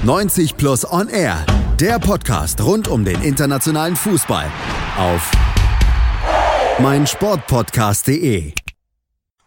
90 0.00 0.56
Plus 0.56 0.84
On 0.90 1.08
Air, 1.08 1.46
der 1.78 2.00
Podcast 2.00 2.60
rund 2.60 2.88
um 2.88 3.04
den 3.04 3.22
internationalen 3.22 3.94
Fußball 3.94 4.46
auf 4.98 5.30
meinsportpodcast.de. 6.80 8.52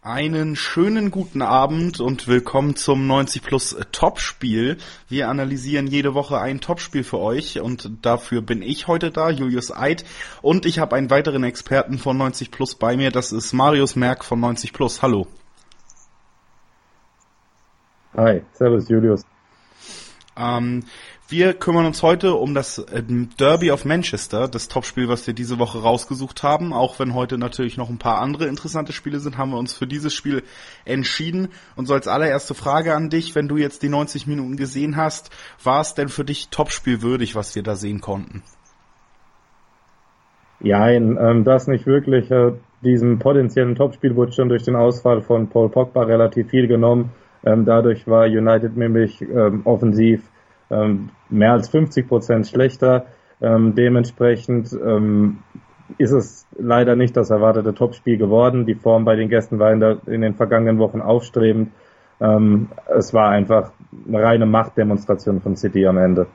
Einen 0.01 0.55
schönen 0.55 1.11
guten 1.11 1.41
Abend 1.41 1.99
und 1.99 2.29
willkommen 2.29 2.77
zum 2.77 3.05
90 3.05 3.41
Plus 3.41 3.75
Topspiel. 3.91 4.77
Wir 5.09 5.27
analysieren 5.27 5.87
jede 5.87 6.13
Woche 6.13 6.39
ein 6.39 6.61
Topspiel 6.61 7.03
für 7.03 7.19
euch 7.19 7.59
und 7.59 8.05
dafür 8.05 8.41
bin 8.41 8.61
ich 8.61 8.87
heute 8.87 9.11
da, 9.11 9.29
Julius 9.31 9.75
Eid. 9.75 10.05
Und 10.41 10.65
ich 10.65 10.79
habe 10.79 10.95
einen 10.95 11.09
weiteren 11.09 11.43
Experten 11.43 11.97
von 11.97 12.17
90 12.17 12.51
Plus 12.51 12.75
bei 12.75 12.95
mir, 12.95 13.11
das 13.11 13.33
ist 13.33 13.51
Marius 13.51 13.97
Merck 13.97 14.23
von 14.23 14.39
90 14.39 14.71
Plus. 14.71 15.01
Hallo. 15.01 15.27
Hi, 18.15 18.41
servus 18.53 18.87
Julius. 18.87 19.25
Ähm, 20.37 20.83
wir 21.27 21.53
kümmern 21.53 21.85
uns 21.85 22.03
heute 22.03 22.35
um 22.35 22.53
das 22.53 22.85
ähm, 22.93 23.29
Derby 23.39 23.71
of 23.71 23.85
Manchester, 23.85 24.47
das 24.47 24.67
Topspiel, 24.67 25.07
was 25.07 25.25
wir 25.25 25.33
diese 25.33 25.57
Woche 25.59 25.81
rausgesucht 25.81 26.43
haben. 26.43 26.73
Auch 26.73 26.99
wenn 26.99 27.13
heute 27.13 27.37
natürlich 27.37 27.77
noch 27.77 27.89
ein 27.89 27.97
paar 27.97 28.19
andere 28.19 28.45
interessante 28.45 28.93
Spiele 28.93 29.19
sind, 29.19 29.37
haben 29.37 29.51
wir 29.51 29.57
uns 29.57 29.73
für 29.73 29.87
dieses 29.87 30.13
Spiel 30.13 30.43
entschieden. 30.83 31.49
Und 31.75 31.87
so 31.87 31.93
als 31.93 32.07
allererste 32.07 32.53
Frage 32.53 32.93
an 32.93 33.09
dich, 33.09 33.33
wenn 33.33 33.47
du 33.47 33.57
jetzt 33.57 33.81
die 33.81 33.89
90 33.89 34.27
Minuten 34.27 34.57
gesehen 34.57 34.97
hast, 34.97 35.31
war 35.63 35.81
es 35.81 35.95
denn 35.95 36.09
für 36.09 36.25
dich 36.25 36.49
Topspiel 36.49 37.01
würdig, 37.01 37.35
was 37.35 37.55
wir 37.55 37.63
da 37.63 37.75
sehen 37.75 38.01
konnten? 38.01 38.43
Ja, 40.59 40.89
ähm, 40.89 41.43
das 41.43 41.67
nicht 41.67 41.85
wirklich. 41.85 42.29
Äh, 42.31 42.53
diesem 42.83 43.19
potenziellen 43.19 43.75
Topspiel 43.75 44.15
wurde 44.15 44.31
schon 44.31 44.49
durch 44.49 44.63
den 44.63 44.75
Ausfall 44.75 45.21
von 45.21 45.49
Paul 45.49 45.69
Pogba 45.69 46.03
relativ 46.03 46.49
viel 46.49 46.67
genommen. 46.67 47.11
Ähm, 47.45 47.65
dadurch 47.65 48.07
war 48.07 48.25
United 48.25 48.75
nämlich 48.75 49.21
ähm, 49.21 49.61
offensiv 49.65 50.29
ähm, 50.69 51.09
mehr 51.29 51.53
als 51.53 51.69
50 51.69 52.07
Prozent 52.07 52.47
schlechter. 52.47 53.05
Ähm, 53.41 53.75
dementsprechend 53.75 54.73
ähm, 54.73 55.39
ist 55.97 56.11
es 56.11 56.47
leider 56.57 56.95
nicht 56.95 57.15
das 57.15 57.29
erwartete 57.29 57.73
Topspiel 57.73 58.17
geworden. 58.17 58.65
Die 58.65 58.75
Form 58.75 59.05
bei 59.05 59.15
den 59.15 59.29
Gästen 59.29 59.59
war 59.59 59.71
in, 59.71 59.79
der, 59.79 59.97
in 60.07 60.21
den 60.21 60.33
vergangenen 60.33 60.79
Wochen 60.79 61.01
aufstrebend. 61.01 61.71
Ähm, 62.19 62.69
es 62.87 63.13
war 63.13 63.29
einfach 63.29 63.71
eine 64.07 64.23
reine 64.23 64.45
Machtdemonstration 64.45 65.41
von 65.41 65.55
City 65.55 65.85
am 65.85 65.97
Ende. 65.97 66.27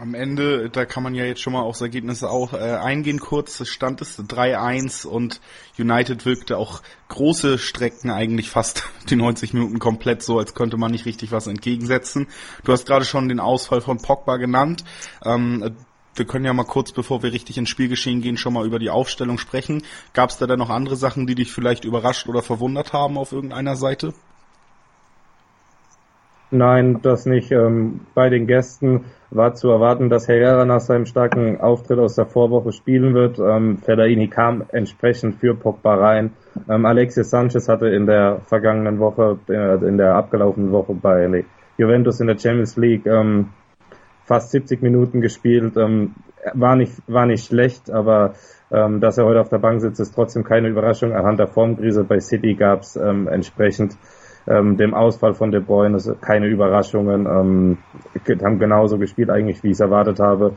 Am 0.00 0.14
Ende, 0.14 0.70
da 0.70 0.86
kann 0.86 1.02
man 1.02 1.14
ja 1.14 1.26
jetzt 1.26 1.42
schon 1.42 1.52
mal 1.52 1.60
aufs 1.60 1.82
Ergebnis 1.82 2.24
auch 2.24 2.54
äh, 2.54 2.56
eingehen 2.56 3.20
kurz, 3.20 3.68
stand 3.68 4.00
es 4.00 4.18
3-1 4.18 5.06
und 5.06 5.42
United 5.78 6.24
wirkte 6.24 6.56
auch 6.56 6.80
große 7.08 7.58
Strecken 7.58 8.10
eigentlich 8.10 8.48
fast 8.48 8.84
die 9.10 9.16
90 9.16 9.52
Minuten 9.52 9.78
komplett 9.78 10.22
so, 10.22 10.38
als 10.38 10.54
könnte 10.54 10.78
man 10.78 10.90
nicht 10.90 11.04
richtig 11.04 11.32
was 11.32 11.46
entgegensetzen. 11.46 12.28
Du 12.64 12.72
hast 12.72 12.86
gerade 12.86 13.04
schon 13.04 13.28
den 13.28 13.40
Ausfall 13.40 13.82
von 13.82 13.98
Pogba 13.98 14.38
genannt. 14.38 14.84
Ähm, 15.22 15.76
wir 16.14 16.24
können 16.24 16.46
ja 16.46 16.54
mal 16.54 16.64
kurz, 16.64 16.92
bevor 16.92 17.22
wir 17.22 17.34
richtig 17.34 17.58
ins 17.58 17.68
Spielgeschehen 17.68 18.22
gehen, 18.22 18.38
schon 18.38 18.54
mal 18.54 18.64
über 18.64 18.78
die 18.78 18.88
Aufstellung 18.88 19.36
sprechen. 19.36 19.82
Gab 20.14 20.30
es 20.30 20.38
da 20.38 20.46
dann 20.46 20.60
noch 20.60 20.70
andere 20.70 20.96
Sachen, 20.96 21.26
die 21.26 21.34
dich 21.34 21.52
vielleicht 21.52 21.84
überrascht 21.84 22.26
oder 22.26 22.40
verwundert 22.40 22.94
haben 22.94 23.18
auf 23.18 23.32
irgendeiner 23.32 23.76
Seite? 23.76 24.14
Nein, 26.52 26.98
das 27.02 27.26
nicht. 27.26 27.52
Ähm, 27.52 28.00
bei 28.14 28.28
den 28.28 28.48
Gästen 28.48 29.04
war 29.30 29.54
zu 29.54 29.70
erwarten, 29.70 30.10
dass 30.10 30.26
Herrera 30.26 30.64
nach 30.64 30.80
seinem 30.80 31.06
starken 31.06 31.60
Auftritt 31.60 32.00
aus 32.00 32.16
der 32.16 32.26
Vorwoche 32.26 32.72
spielen 32.72 33.14
wird. 33.14 33.38
Ähm, 33.38 33.78
Fellaini 33.78 34.26
kam 34.26 34.64
entsprechend 34.72 35.36
für 35.36 35.54
Pogba 35.54 35.94
rein. 35.94 36.32
Ähm, 36.68 36.86
Alexis 36.86 37.30
Sanchez 37.30 37.68
hatte 37.68 37.88
in 37.88 38.06
der 38.06 38.40
vergangenen 38.46 38.98
Woche, 38.98 39.38
äh, 39.48 39.76
in 39.86 39.96
der 39.96 40.16
abgelaufenen 40.16 40.72
Woche 40.72 40.94
bei 40.94 41.44
Juventus 41.78 42.20
in 42.20 42.26
der 42.26 42.38
Champions 42.38 42.76
League 42.76 43.06
ähm, 43.06 43.50
fast 44.24 44.50
70 44.50 44.82
Minuten 44.82 45.20
gespielt. 45.20 45.76
Ähm, 45.76 46.16
war 46.54 46.74
nicht 46.74 46.94
war 47.06 47.26
nicht 47.26 47.46
schlecht, 47.46 47.90
aber 47.90 48.34
ähm, 48.72 49.00
dass 49.00 49.18
er 49.18 49.24
heute 49.24 49.40
auf 49.40 49.50
der 49.50 49.58
Bank 49.58 49.80
sitzt, 49.80 50.00
ist 50.00 50.14
trotzdem 50.14 50.42
keine 50.42 50.68
Überraschung. 50.68 51.12
Anhand 51.12 51.38
der 51.38 51.46
Formkrise 51.46 52.02
bei 52.02 52.18
City 52.18 52.54
gab 52.54 52.80
es 52.80 52.96
ähm, 52.96 53.28
entsprechend 53.28 53.96
ähm, 54.46 54.76
dem 54.76 54.94
Ausfall 54.94 55.34
von 55.34 55.50
De 55.50 55.60
Bruyne 55.60 55.98
keine 56.20 56.46
Überraschungen, 56.46 57.26
ähm, 57.26 57.78
haben 58.42 58.58
genauso 58.58 58.98
gespielt 58.98 59.30
eigentlich, 59.30 59.62
wie 59.62 59.68
ich 59.68 59.74
es 59.74 59.80
erwartet 59.80 60.20
habe. 60.20 60.56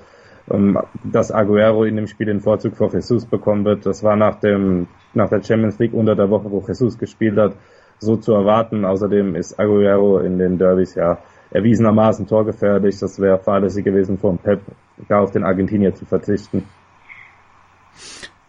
Ähm, 0.51 0.77
dass 1.03 1.31
Aguero 1.31 1.85
in 1.85 1.95
dem 1.95 2.07
Spiel 2.07 2.27
den 2.27 2.41
Vorzug 2.41 2.75
vor 2.75 2.91
Jesus 2.93 3.25
bekommen 3.25 3.63
wird, 3.63 3.85
das 3.85 4.03
war 4.03 4.17
nach 4.17 4.39
dem 4.41 4.87
nach 5.13 5.29
der 5.29 5.41
Champions 5.41 5.79
League 5.79 5.93
unter 5.93 6.15
der 6.15 6.29
Woche, 6.29 6.51
wo 6.51 6.61
Jesus 6.67 6.97
gespielt 6.97 7.37
hat, 7.37 7.55
so 7.99 8.17
zu 8.17 8.33
erwarten. 8.33 8.83
Außerdem 8.83 9.35
ist 9.35 9.59
Aguero 9.59 10.19
in 10.19 10.39
den 10.39 10.57
Derbys 10.57 10.95
ja 10.95 11.19
erwiesenermaßen 11.51 12.27
torgefährlich. 12.27 12.99
Das 12.99 13.19
wäre 13.19 13.39
fahrlässig 13.39 13.85
gewesen 13.85 14.17
von 14.17 14.37
Pep, 14.37 14.61
da 15.07 15.19
auf 15.19 15.31
den 15.31 15.43
Argentinier 15.43 15.93
zu 15.93 16.05
verzichten. 16.05 16.65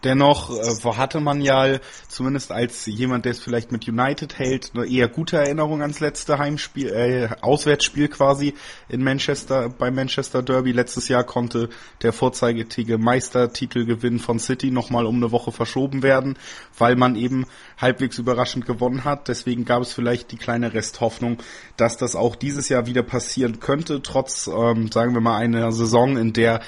Dennoch 0.04 0.50
äh, 0.50 0.96
hatte 0.96 1.20
man 1.20 1.40
ja 1.40 1.78
zumindest 2.08 2.52
als 2.52 2.84
jemand, 2.84 3.24
der 3.24 3.32
es 3.32 3.38
vielleicht 3.38 3.72
mit 3.72 3.88
United 3.88 4.38
hält, 4.38 4.72
eine 4.74 4.86
eher 4.86 5.08
gute 5.08 5.38
Erinnerung 5.38 5.80
ans 5.80 6.00
letzte 6.00 6.38
Heimspiel, 6.38 6.88
äh, 6.88 7.28
Auswärtsspiel 7.40 8.08
quasi 8.08 8.54
in 8.88 9.02
Manchester 9.02 9.70
beim 9.70 9.94
Manchester 9.94 10.42
Derby. 10.42 10.72
Letztes 10.72 11.08
Jahr 11.08 11.24
konnte 11.24 11.70
der 12.02 12.12
vorzeigetige 12.12 12.98
Meistertitelgewinn 12.98 14.18
von 14.18 14.38
City 14.38 14.70
nochmal 14.70 15.06
um 15.06 15.16
eine 15.16 15.32
Woche 15.32 15.52
verschoben 15.52 16.02
werden, 16.02 16.36
weil 16.76 16.96
man 16.96 17.16
eben 17.16 17.46
halbwegs 17.78 18.18
überraschend 18.18 18.66
gewonnen 18.66 19.04
hat. 19.04 19.28
Deswegen 19.28 19.64
gab 19.64 19.82
es 19.82 19.94
vielleicht 19.94 20.30
die 20.32 20.36
kleine 20.36 20.74
Resthoffnung, 20.74 21.38
dass 21.78 21.96
das 21.96 22.14
auch 22.14 22.36
dieses 22.36 22.68
Jahr 22.68 22.86
wieder 22.86 23.02
passieren 23.02 23.58
könnte, 23.58 24.02
trotz, 24.02 24.48
ähm, 24.48 24.92
sagen 24.92 25.14
wir 25.14 25.22
mal, 25.22 25.38
einer 25.38 25.72
Saison, 25.72 26.18
in 26.18 26.34
der 26.34 26.60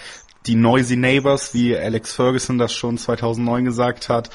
die 0.47 0.55
Noisy 0.55 0.97
Neighbors, 0.97 1.55
wie 1.55 1.77
Alex 1.77 2.15
Ferguson 2.15 2.59
das 2.59 2.73
schon 2.73 2.99
2009 2.99 3.65
gesagt 3.65 4.09
hat, 4.09 4.31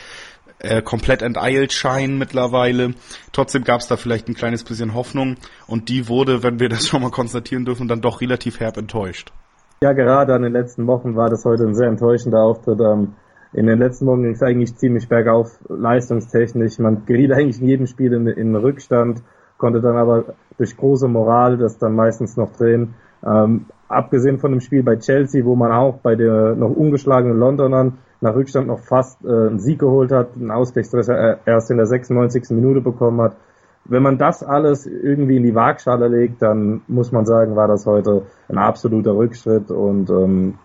äh, 0.59 0.81
komplett 0.81 1.21
enteilt 1.21 1.73
scheinen 1.73 2.17
mittlerweile. 2.17 2.93
Trotzdem 3.31 3.63
gab 3.63 3.81
es 3.81 3.87
da 3.87 3.97
vielleicht 3.97 4.27
ein 4.27 4.35
kleines 4.35 4.63
bisschen 4.63 4.93
Hoffnung 4.93 5.37
und 5.67 5.89
die 5.89 6.07
wurde, 6.07 6.43
wenn 6.43 6.59
wir 6.59 6.69
das 6.69 6.87
schon 6.89 7.01
mal 7.01 7.11
konstatieren 7.11 7.65
dürfen, 7.65 7.87
dann 7.87 8.01
doch 8.01 8.21
relativ 8.21 8.59
herb 8.59 8.77
enttäuscht. 8.77 9.31
Ja, 9.83 9.93
gerade 9.93 10.35
an 10.35 10.43
den 10.43 10.53
letzten 10.53 10.85
Wochen 10.85 11.15
war 11.15 11.29
das 11.29 11.43
heute 11.43 11.63
ein 11.63 11.73
sehr 11.73 11.87
enttäuschender 11.87 12.43
Auftritt. 12.43 12.79
Ähm, 12.79 13.15
in 13.53 13.65
den 13.65 13.79
letzten 13.79 14.05
Wochen 14.05 14.21
ging 14.21 14.33
es 14.33 14.43
eigentlich 14.43 14.77
ziemlich 14.77 15.09
bergauf, 15.09 15.59
leistungstechnisch. 15.67 16.77
Man 16.79 17.05
geriet 17.05 17.31
eigentlich 17.31 17.59
in 17.59 17.67
jedem 17.67 17.87
Spiel 17.87 18.13
in, 18.13 18.27
in 18.27 18.55
Rückstand, 18.55 19.23
konnte 19.57 19.81
dann 19.81 19.97
aber 19.97 20.35
durch 20.57 20.77
große 20.77 21.07
Moral 21.07 21.57
das 21.57 21.79
dann 21.79 21.95
meistens 21.95 22.37
noch 22.37 22.55
drehen. 22.55 22.93
Ähm, 23.25 23.65
abgesehen 23.87 24.39
von 24.39 24.51
dem 24.51 24.61
Spiel 24.61 24.83
bei 24.83 24.95
Chelsea, 24.95 25.45
wo 25.45 25.55
man 25.55 25.71
auch 25.71 25.97
bei 25.97 26.15
der 26.15 26.55
noch 26.55 26.69
ungeschlagenen 26.69 27.37
Londonern 27.37 27.97
nach 28.21 28.35
Rückstand 28.35 28.67
noch 28.67 28.79
fast 28.79 29.23
äh, 29.23 29.27
einen 29.27 29.59
Sieg 29.59 29.79
geholt 29.79 30.11
hat, 30.11 30.35
einen 30.35 30.51
Ausgleichstreffer 30.51 31.39
erst 31.45 31.71
in 31.71 31.77
der 31.77 31.87
96. 31.87 32.51
Minute 32.51 32.81
bekommen 32.81 33.21
hat. 33.21 33.35
Wenn 33.85 34.03
man 34.03 34.17
das 34.17 34.43
alles 34.43 34.85
irgendwie 34.85 35.37
in 35.37 35.43
die 35.43 35.55
Waagschale 35.55 36.07
legt, 36.07 36.41
dann 36.41 36.81
muss 36.87 37.11
man 37.11 37.25
sagen, 37.25 37.55
war 37.55 37.67
das 37.67 37.85
heute 37.87 38.23
ein 38.47 38.59
absoluter 38.59 39.15
Rückschritt 39.15 39.71
und 39.71 40.09
ähm, 40.09 40.59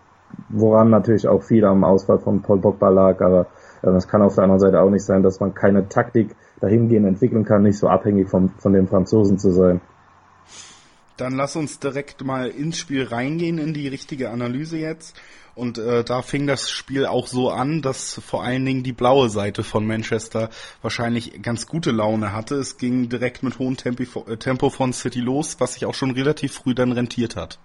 woran 0.49 0.89
natürlich 0.89 1.27
auch 1.27 1.41
viel 1.41 1.65
am 1.65 1.83
Ausfall 1.83 2.19
von 2.19 2.41
Paul 2.41 2.59
Pogba 2.59 2.89
lag, 2.89 3.21
aber 3.21 3.47
äh, 3.81 3.87
das 3.87 4.07
kann 4.07 4.21
auf 4.21 4.35
der 4.35 4.43
anderen 4.43 4.59
Seite 4.59 4.81
auch 4.81 4.89
nicht 4.89 5.03
sein, 5.03 5.23
dass 5.23 5.39
man 5.39 5.53
keine 5.53 5.89
Taktik 5.89 6.35
dahingehend 6.59 7.07
entwickeln 7.07 7.43
kann, 7.43 7.63
nicht 7.63 7.79
so 7.79 7.87
abhängig 7.87 8.29
vom, 8.29 8.49
von 8.57 8.73
den 8.73 8.87
Franzosen 8.87 9.37
zu 9.37 9.51
sein. 9.51 9.81
Dann 11.17 11.33
lass 11.35 11.55
uns 11.55 11.79
direkt 11.79 12.23
mal 12.23 12.47
ins 12.47 12.77
Spiel 12.77 13.03
reingehen, 13.03 13.57
in 13.57 13.73
die 13.73 13.87
richtige 13.87 14.29
Analyse 14.29 14.77
jetzt. 14.77 15.19
Und 15.55 15.79
äh, 15.79 16.03
da 16.03 16.21
fing 16.21 16.45
das 16.45 16.69
Spiel 16.69 17.07
auch 17.07 17.25
so 17.25 17.49
an, 17.49 17.81
dass 17.81 18.21
vor 18.23 18.43
allen 18.43 18.63
Dingen 18.63 18.83
die 18.83 18.93
blaue 18.93 19.27
Seite 19.29 19.63
von 19.63 19.87
Manchester 19.87 20.49
wahrscheinlich 20.83 21.41
ganz 21.41 21.65
gute 21.65 21.89
Laune 21.89 22.31
hatte. 22.31 22.55
Es 22.55 22.77
ging 22.77 23.09
direkt 23.09 23.41
mit 23.41 23.57
hohem 23.57 23.75
äh, 23.75 24.37
Tempo 24.37 24.69
von 24.69 24.93
City 24.93 25.19
los, 25.19 25.59
was 25.59 25.73
sich 25.73 25.87
auch 25.87 25.95
schon 25.95 26.11
relativ 26.11 26.53
früh 26.53 26.75
dann 26.75 26.91
rentiert 26.91 27.35
hat. 27.35 27.57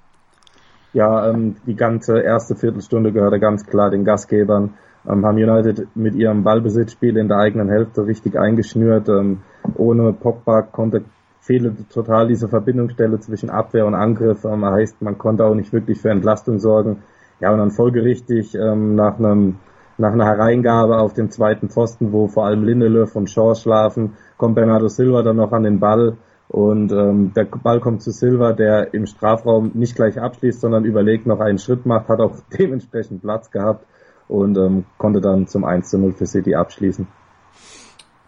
Ja, 0.95 1.29
ähm, 1.29 1.57
die 1.67 1.77
ganze 1.77 2.21
erste 2.21 2.57
Viertelstunde 2.57 3.13
gehörte 3.13 3.39
ganz 3.39 3.67
klar 3.67 3.91
den 3.91 4.07
Gastgebern. 4.07 4.73
Ähm, 5.07 5.27
haben 5.27 5.37
United 5.37 5.89
mit 5.95 6.15
ihrem 6.15 6.45
Ballbesitzspiel 6.45 7.19
in 7.19 7.29
der 7.29 7.39
eigenen 7.39 7.69
Hälfte 7.69 8.07
richtig 8.07 8.39
eingeschnürt. 8.39 9.11
Ähm, 9.11 9.43
ohne 9.75 10.15
Pogba 10.15 10.63
konnte 10.63 11.05
fehle 11.43 11.75
total 11.91 12.29
diese 12.29 12.49
Verbindungsstelle 12.49 13.19
zwischen 13.19 13.51
Abwehr 13.51 13.85
und 13.85 13.95
Angriff. 13.95 14.45
Ähm, 14.45 14.65
heißt, 14.65 15.03
man 15.03 15.19
konnte 15.19 15.45
auch 15.45 15.55
nicht 15.55 15.73
wirklich 15.73 16.01
für 16.01 16.11
Entlastung 16.11 16.61
sorgen. 16.61 17.03
Ja, 17.41 17.53
und 17.53 17.59
dann 17.59 17.73
folgerichtig 17.73 18.55
ähm, 18.55 18.95
nach 18.95 19.19
einem 19.19 19.59
nach 19.99 20.13
einer 20.13 20.25
Hereingabe 20.25 20.99
auf 20.99 21.13
dem 21.13 21.31
zweiten 21.31 21.69
Pfosten, 21.69 22.13
wo 22.13 22.27
vor 22.27 22.47
allem 22.47 22.65
Lindelöf 22.65 23.15
und 23.15 23.29
Shaw 23.29 23.55
schlafen, 23.55 24.15
kommt 24.39 24.55
Bernardo 24.55 24.89
Silva 24.89 25.23
dann 25.23 25.37
noch 25.37 25.53
an 25.53 25.65
den 25.65 25.81
Ball 25.81 26.17
und 26.49 26.93
ähm, 26.93 27.33
der 27.37 27.45
Ball 27.45 27.79
kommt 27.79 28.03
zu 28.03 28.11
Silva, 28.11 28.53
der 28.53 28.95
im 28.95 29.07
Strafraum 29.07 29.73
nicht 29.75 29.95
gleich 29.95 30.19
abschließt, 30.19 30.61
sondern 30.61 30.87
überlegt 30.87 31.27
noch 31.27 31.41
einen 31.41 31.59
Schritt 31.59 31.85
macht, 31.85 32.09
hat 32.09 32.21
auch 32.21 32.37
dementsprechend 32.59 33.21
Platz 33.21 33.51
gehabt 33.51 33.87
und 34.29 34.57
ähm, 34.57 34.85
konnte 34.97 35.21
dann 35.21 35.47
zum 35.47 35.65
1 35.65 35.91
zu 35.91 35.99
0 35.99 36.13
für 36.13 36.27
City 36.27 36.55
abschließen 36.55 37.07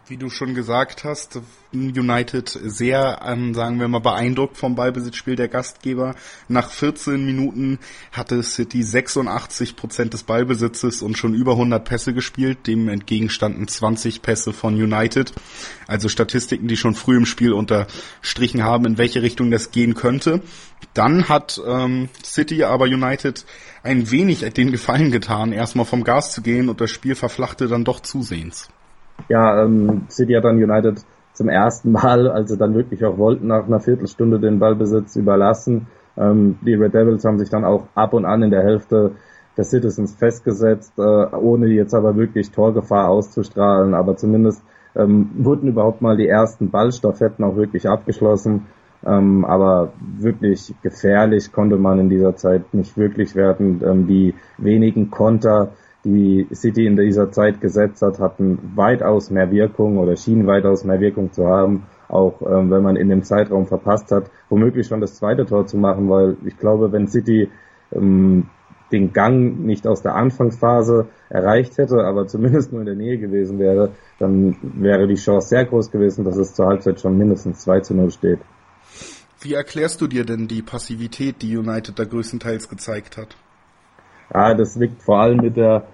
wie 0.07 0.17
du 0.17 0.29
schon 0.29 0.53
gesagt 0.53 1.03
hast, 1.03 1.39
United 1.73 2.47
sehr, 2.49 3.21
ähm, 3.25 3.53
sagen 3.55 3.79
wir 3.79 3.87
mal, 3.87 3.99
beeindruckt 3.99 4.57
vom 4.57 4.75
Ballbesitzspiel 4.75 5.35
der 5.35 5.47
Gastgeber. 5.47 6.15
Nach 6.47 6.69
14 6.69 7.25
Minuten 7.25 7.79
hatte 8.11 8.43
City 8.43 8.83
86 8.83 9.75
Prozent 9.75 10.13
des 10.13 10.23
Ballbesitzes 10.23 11.01
und 11.01 11.17
schon 11.17 11.33
über 11.33 11.53
100 11.53 11.83
Pässe 11.83 12.13
gespielt. 12.13 12.67
Dem 12.67 12.87
entgegenstanden 12.87 13.67
20 13.67 14.21
Pässe 14.21 14.53
von 14.53 14.75
United. 14.75 15.33
Also 15.87 16.07
Statistiken, 16.07 16.67
die 16.67 16.77
schon 16.77 16.93
früh 16.93 17.17
im 17.17 17.25
Spiel 17.25 17.53
unterstrichen 17.53 18.63
haben, 18.63 18.85
in 18.85 18.97
welche 18.99 19.23
Richtung 19.23 19.49
das 19.49 19.71
gehen 19.71 19.95
könnte. 19.95 20.41
Dann 20.93 21.29
hat 21.29 21.59
ähm, 21.65 22.09
City 22.23 22.63
aber 22.63 22.85
United 22.85 23.45
ein 23.81 24.11
wenig 24.11 24.41
den 24.53 24.71
Gefallen 24.71 25.11
getan, 25.11 25.51
erstmal 25.51 25.85
vom 25.85 26.03
Gas 26.03 26.31
zu 26.31 26.41
gehen 26.41 26.69
und 26.69 26.79
das 26.79 26.91
Spiel 26.91 27.15
verflachte 27.15 27.67
dann 27.67 27.83
doch 27.83 27.99
zusehends 28.01 28.69
ja, 29.29 29.63
ähm, 29.63 30.03
City 30.09 30.33
hat 30.33 30.43
dann 30.43 30.61
United 30.61 31.03
zum 31.33 31.49
ersten 31.49 31.91
Mal, 31.91 32.29
also 32.29 32.55
dann 32.55 32.75
wirklich 32.75 33.03
auch 33.05 33.17
wollten, 33.17 33.47
nach 33.47 33.65
einer 33.65 33.79
Viertelstunde 33.79 34.39
den 34.39 34.59
Ballbesitz 34.59 35.15
überlassen. 35.15 35.87
Ähm, 36.17 36.57
die 36.65 36.75
Red 36.75 36.93
Devils 36.93 37.25
haben 37.25 37.39
sich 37.39 37.49
dann 37.49 37.65
auch 37.65 37.87
ab 37.93 38.13
und 38.13 38.25
an 38.25 38.43
in 38.43 38.51
der 38.51 38.63
Hälfte 38.63 39.11
der 39.57 39.63
Citizens 39.63 40.15
festgesetzt, 40.15 40.93
äh, 40.97 41.01
ohne 41.01 41.67
jetzt 41.67 41.93
aber 41.93 42.15
wirklich 42.15 42.51
Torgefahr 42.51 43.09
auszustrahlen. 43.09 43.93
Aber 43.93 44.15
zumindest 44.15 44.63
ähm, 44.95 45.29
wurden 45.37 45.69
überhaupt 45.69 46.01
mal 46.01 46.17
die 46.17 46.27
ersten 46.27 46.71
Ballstaffetten 46.71 47.43
auch 47.43 47.55
wirklich 47.55 47.87
abgeschlossen. 47.87 48.67
Ähm, 49.05 49.45
aber 49.45 49.93
wirklich 49.99 50.73
gefährlich 50.81 51.51
konnte 51.51 51.77
man 51.77 51.99
in 51.99 52.09
dieser 52.09 52.35
Zeit 52.35 52.73
nicht 52.73 52.97
wirklich 52.97 53.35
werden. 53.35 53.81
Ähm, 53.85 54.07
die 54.07 54.33
wenigen 54.57 55.11
Konter, 55.11 55.71
die 56.05 56.47
City 56.53 56.85
in 56.85 56.95
dieser 56.95 57.31
Zeit 57.31 57.59
gesetzt 57.59 58.01
hat, 58.01 58.19
hatten 58.19 58.71
weitaus 58.75 59.31
mehr 59.31 59.51
Wirkung 59.51 59.97
oder 59.97 60.15
schienen 60.15 60.47
weitaus 60.47 60.83
mehr 60.83 60.99
Wirkung 60.99 61.31
zu 61.31 61.47
haben, 61.47 61.83
auch 62.07 62.41
ähm, 62.41 62.69
wenn 62.69 62.83
man 62.83 62.95
in 62.95 63.09
dem 63.09 63.23
Zeitraum 63.23 63.65
verpasst 63.65 64.11
hat, 64.11 64.29
womöglich 64.49 64.87
schon 64.87 65.01
das 65.01 65.15
zweite 65.15 65.45
Tor 65.45 65.65
zu 65.65 65.77
machen, 65.77 66.09
weil 66.09 66.37
ich 66.45 66.57
glaube, 66.57 66.91
wenn 66.91 67.07
City 67.07 67.49
ähm, 67.91 68.45
den 68.91 69.13
Gang 69.13 69.59
nicht 69.59 69.87
aus 69.87 70.03
der 70.03 70.15
Anfangsphase 70.15 71.07
erreicht 71.29 71.77
hätte, 71.79 72.03
aber 72.05 72.27
zumindest 72.27 72.71
nur 72.71 72.81
in 72.81 72.85
der 72.85 72.95
Nähe 72.95 73.17
gewesen 73.17 73.57
wäre, 73.57 73.91
dann 74.19 74.55
wäre 74.61 75.07
die 75.07 75.15
Chance 75.15 75.49
sehr 75.49 75.65
groß 75.65 75.89
gewesen, 75.89 76.23
dass 76.23 76.37
es 76.37 76.53
zur 76.53 76.67
Halbzeit 76.67 77.01
schon 77.01 77.17
mindestens 77.17 77.61
2 77.61 77.79
zu 77.79 77.95
0 77.95 78.11
steht. 78.11 78.39
Wie 79.41 79.53
erklärst 79.53 80.01
du 80.01 80.07
dir 80.07 80.23
denn 80.23 80.47
die 80.47 80.61
Passivität, 80.61 81.41
die 81.41 81.57
United 81.57 81.97
da 81.97 82.03
größtenteils 82.03 82.69
gezeigt 82.69 83.17
hat? 83.17 83.35
Ja, 84.33 84.53
das 84.53 84.75
liegt 84.75 85.01
vor 85.03 85.19
allem 85.19 85.37
mit 85.37 85.55
der 85.57 85.87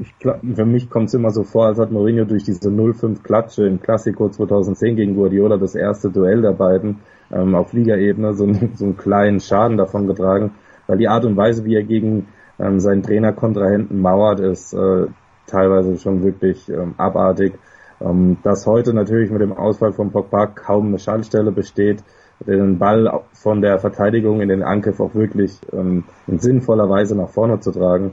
ich 0.00 0.18
glaub, 0.18 0.40
für 0.40 0.64
mich 0.64 0.90
kommt 0.90 1.08
es 1.08 1.14
immer 1.14 1.30
so 1.30 1.44
vor, 1.44 1.66
als 1.66 1.78
hat 1.78 1.90
Mourinho 1.90 2.24
durch 2.24 2.44
diese 2.44 2.68
0-5 2.68 3.22
Klatsche 3.22 3.66
im 3.66 3.80
Classico 3.80 4.28
2010 4.28 4.96
gegen 4.96 5.14
Guardiola 5.14 5.56
das 5.56 5.74
erste 5.74 6.10
Duell 6.10 6.42
der 6.42 6.52
beiden 6.52 6.98
ähm, 7.30 7.54
auf 7.54 7.72
Ligaebene 7.72 8.34
so, 8.34 8.46
so 8.74 8.84
einen 8.84 8.96
kleinen 8.96 9.40
Schaden 9.40 9.76
davon 9.76 10.06
getragen, 10.06 10.52
weil 10.86 10.98
die 10.98 11.08
Art 11.08 11.24
und 11.24 11.36
Weise, 11.36 11.64
wie 11.64 11.74
er 11.74 11.84
gegen 11.84 12.28
ähm, 12.58 12.80
seinen 12.80 13.02
Trainerkontrahenten 13.02 14.00
mauert, 14.00 14.40
ist 14.40 14.72
äh, 14.72 15.06
teilweise 15.46 15.96
schon 15.98 16.22
wirklich 16.22 16.68
ähm, 16.68 16.94
abartig. 16.96 17.54
Ähm, 18.00 18.38
dass 18.44 18.66
heute 18.66 18.94
natürlich 18.94 19.30
mit 19.30 19.40
dem 19.40 19.52
Ausfall 19.52 19.92
von 19.92 20.12
Pogba 20.12 20.46
kaum 20.46 20.88
eine 20.88 20.98
Schallstelle 20.98 21.50
besteht, 21.50 22.04
den 22.46 22.78
Ball 22.78 23.22
von 23.32 23.60
der 23.60 23.80
Verteidigung 23.80 24.40
in 24.40 24.48
den 24.48 24.62
Angriff 24.62 25.00
auch 25.00 25.14
wirklich 25.14 25.58
ähm, 25.72 26.04
in 26.28 26.38
sinnvoller 26.38 26.88
Weise 26.88 27.16
nach 27.16 27.30
vorne 27.30 27.58
zu 27.58 27.72
tragen, 27.72 28.12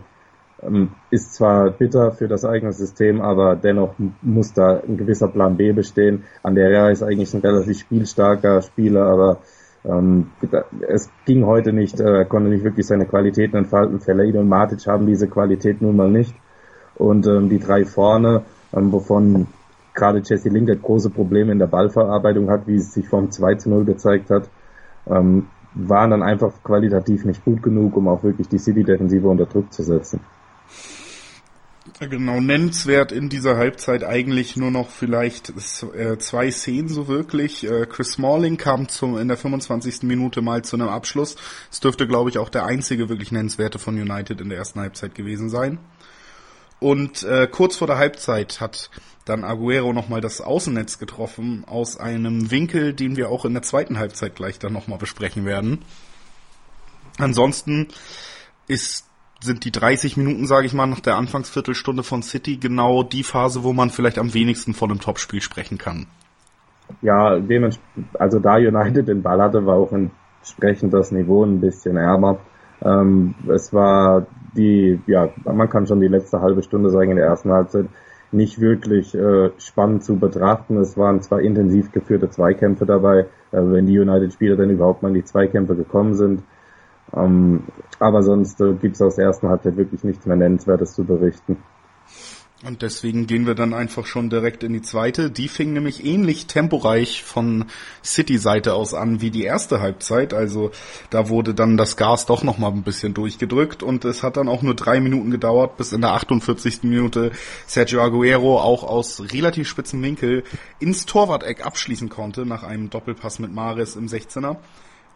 ist 1.10 1.34
zwar 1.34 1.72
bitter 1.72 2.12
für 2.12 2.28
das 2.28 2.46
eigene 2.46 2.74
System, 2.74 3.22
aber 3.22 3.56
dennoch 3.56 3.96
muss 4.22 4.54
da 4.54 4.82
ein 4.88 4.98
gewisser 4.98 5.28
Plan 5.28 5.58
B 5.58 5.72
bestehen. 5.72 6.24
Anderea 6.44 6.90
ist 6.90 7.04
eigentlich 7.04 7.34
ein 7.34 7.42
relativ 7.42 7.80
spielstarker 7.80 8.62
Spieler, 8.62 9.06
aber 9.06 9.40
ähm, 9.84 10.32
es 10.88 11.10
ging 11.26 11.46
heute 11.46 11.72
nicht, 11.72 12.00
äh, 12.00 12.20
er 12.20 12.26
konnte 12.26 12.50
nicht 12.50 12.64
wirklich 12.64 12.88
seine 12.88 13.06
Qualitäten 13.06 13.58
entfalten. 13.58 14.00
Fellaini 14.00 14.38
und 14.38 14.50
Matic 14.50 14.88
haben 14.88 15.06
diese 15.06 15.28
Qualität 15.28 15.82
nun 15.82 15.96
mal 15.96 16.10
nicht. 16.10 16.36
Und 16.96 17.28
ähm, 17.28 17.50
die 17.50 17.60
drei 17.60 17.86
vorne, 17.86 18.44
ähm, 18.74 18.92
wovon 18.92 19.48
gerade 19.94 20.22
Jesse 20.24 20.50
Lingard 20.50 20.82
große 20.82 21.10
Probleme 21.10 21.52
in 21.52 21.60
der 21.60 21.68
Ballverarbeitung 21.68 22.50
hat, 22.50 22.68
wie 22.68 22.76
es 22.76 22.94
sich 22.94 23.08
vom 23.08 23.32
2 23.32 23.56
zu 23.56 23.70
0 23.70 23.86
gezeigt 23.86 24.30
hat, 24.30 24.50
ähm, 25.08 25.48
waren 25.74 26.12
dann 26.12 26.24
einfach 26.24 26.64
qualitativ 26.64 27.26
nicht 27.26 27.44
gut 27.44 27.62
genug, 27.62 27.96
um 27.98 28.08
auch 28.08 28.24
wirklich 28.24 28.48
die 28.48 28.58
City-Defensive 28.58 29.28
unter 29.28 29.46
Druck 29.46 29.72
zu 29.72 29.84
setzen. 29.84 30.22
Genau, 32.00 32.42
nennenswert 32.42 33.14
in 33.14 33.30
dieser 33.30 33.56
Halbzeit 33.56 34.04
eigentlich 34.04 34.58
nur 34.58 34.70
noch 34.70 34.90
vielleicht 34.90 35.54
äh, 35.96 36.18
zwei 36.18 36.52
Szenen 36.52 36.90
so 36.90 37.08
wirklich. 37.08 37.64
Äh, 37.64 37.86
Chris 37.86 38.14
Smalling 38.14 38.58
kam 38.58 38.90
zum, 38.90 39.18
in 39.18 39.30
der 39.30 39.38
25. 39.38 40.04
Minute 40.04 40.42
mal 40.42 40.62
zu 40.62 40.76
einem 40.76 40.90
Abschluss. 40.90 41.38
Es 41.72 41.80
dürfte, 41.80 42.06
glaube 42.06 42.30
ich, 42.30 42.38
auch 42.38 42.50
der 42.50 42.66
einzige 42.66 43.08
wirklich 43.08 43.32
nennenswerte 43.32 43.80
von 43.80 43.96
United 43.96 44.42
in 44.42 44.50
der 44.50 44.58
ersten 44.58 44.82
Halbzeit 44.82 45.16
gewesen 45.16 45.50
sein. 45.50 45.80
Und 46.82 47.24
äh, 47.24 47.48
kurz 47.50 47.78
vor 47.78 47.88
der 47.88 47.98
Halbzeit 47.98 48.60
hat 48.60 48.90
dann 49.24 49.46
Aguero 49.46 49.94
nochmal 49.94 50.20
das 50.20 50.42
Außennetz 50.42 51.00
getroffen 51.00 51.64
aus 51.66 51.98
einem 51.98 52.52
Winkel, 52.52 52.94
den 52.94 53.16
wir 53.16 53.30
auch 53.30 53.46
in 53.46 53.54
der 53.54 53.64
zweiten 53.64 53.98
Halbzeit 53.98 54.36
gleich 54.36 54.60
dann 54.60 54.74
nochmal 54.74 55.00
besprechen 55.00 55.46
werden. 55.46 55.86
Ansonsten 57.18 57.88
ist 58.68 59.06
sind 59.42 59.66
die 59.66 59.72
30 59.72 60.18
Minuten, 60.18 60.48
sage 60.48 60.66
ich 60.66 60.74
mal, 60.74 60.88
nach 60.88 61.00
der 61.00 61.18
Anfangsviertelstunde 61.18 62.04
von 62.04 62.24
City 62.24 62.58
genau 62.58 63.04
die 63.04 63.24
Phase, 63.24 63.64
wo 63.64 63.74
man 63.74 63.90
vielleicht 63.90 64.18
am 64.18 64.34
wenigsten 64.34 64.74
von 64.74 64.90
einem 64.90 65.00
Topspiel 65.00 65.42
sprechen 65.42 65.78
kann. 65.78 66.08
Ja, 67.02 67.40
also 68.14 68.40
da 68.40 68.56
United 68.56 69.08
den 69.08 69.22
Ball 69.22 69.42
hatte, 69.42 69.66
war 69.66 69.76
auch 69.76 69.92
entsprechend 69.92 70.94
das 70.94 71.12
Niveau 71.12 71.44
ein 71.44 71.60
bisschen 71.60 71.98
ärmer. 71.98 72.40
Ähm, 72.84 73.36
es 73.48 73.74
war 73.74 74.28
die, 74.56 75.00
ja, 75.08 75.30
man 75.44 75.70
kann 75.70 75.88
schon 75.88 76.02
die 76.02 76.08
letzte 76.08 76.42
halbe 76.42 76.64
Stunde 76.64 76.90
sagen 76.90 77.12
in 77.12 77.18
der 77.18 77.26
ersten 77.26 77.52
Halbzeit 77.52 77.88
nicht 78.32 78.60
wirklich 78.60 79.16
äh, 79.16 79.52
spannend 79.58 80.04
zu 80.04 80.18
betrachten. 80.18 80.78
Es 80.78 80.98
waren 80.98 81.22
zwar 81.22 81.42
intensiv 81.42 81.92
geführte 81.92 82.30
Zweikämpfe 82.30 82.86
dabei, 82.86 83.20
äh, 83.20 83.26
wenn 83.52 83.86
die 83.86 84.00
United-Spieler 84.00 84.56
dann 84.56 84.70
überhaupt 84.70 85.02
mal 85.02 85.10
in 85.10 85.16
die 85.16 85.24
Zweikämpfe 85.24 85.76
gekommen 85.76 86.16
sind. 86.16 86.44
Ähm, 87.16 87.64
aber 88.00 88.24
sonst 88.24 88.60
äh, 88.62 88.74
gibt 88.74 88.96
es 88.96 89.02
aus 89.02 89.16
der 89.16 89.26
ersten 89.26 89.48
Halbzeit 89.48 89.78
wirklich 89.78 90.04
nichts 90.04 90.26
mehr 90.26 90.36
Nennenswertes 90.36 90.94
zu 90.94 91.04
berichten. 91.04 91.58
Und 92.66 92.82
deswegen 92.82 93.28
gehen 93.28 93.46
wir 93.46 93.54
dann 93.54 93.74
einfach 93.74 94.08
schon 94.08 94.30
direkt 94.30 94.64
in 94.64 94.74
die 94.74 94.82
zweite. 94.82 95.30
Die 95.30 95.50
fing 95.50 95.74
nämlich 95.74 96.04
ähnlich 96.04 96.48
temporeich 96.48 97.24
von 97.24 97.66
City-Seite 98.04 98.74
aus 98.74 98.96
an 98.96 99.22
wie 99.22 99.30
die 99.30 99.44
erste 99.44 99.82
Halbzeit. 99.82 100.34
Also 100.34 100.72
da 101.12 101.30
wurde 101.30 101.54
dann 101.54 101.78
das 101.78 101.96
Gas 101.96 102.26
doch 102.26 102.44
nochmal 102.44 102.72
ein 102.72 102.82
bisschen 102.82 103.14
durchgedrückt 103.14 103.84
und 103.84 104.04
es 104.04 104.24
hat 104.24 104.38
dann 104.38 104.48
auch 104.48 104.64
nur 104.64 104.74
drei 104.74 105.00
Minuten 105.00 105.30
gedauert, 105.30 105.78
bis 105.78 105.92
in 105.92 106.02
der 106.02 106.14
48. 106.14 106.84
Minute 106.84 107.34
Sergio 107.68 108.02
Aguero 108.02 108.60
auch 108.60 108.84
aus 108.84 109.22
relativ 109.32 109.68
spitzen 109.68 110.02
Winkel 110.02 110.44
ins 110.80 111.06
Torwart-Eck 111.06 111.64
abschließen 111.64 112.10
konnte 112.10 112.48
nach 112.48 112.64
einem 112.64 112.90
Doppelpass 112.90 113.38
mit 113.38 113.54
Maris 113.54 113.96
im 113.96 114.08
16er 114.08 114.56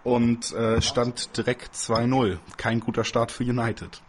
und 0.03 0.53
äh, 0.53 0.81
stand 0.81 1.37
direkt 1.37 1.73
2-0. 1.73 2.37
Kein 2.57 2.79
guter 2.79 3.03
Start 3.03 3.31
für 3.31 3.43
United. 3.43 4.01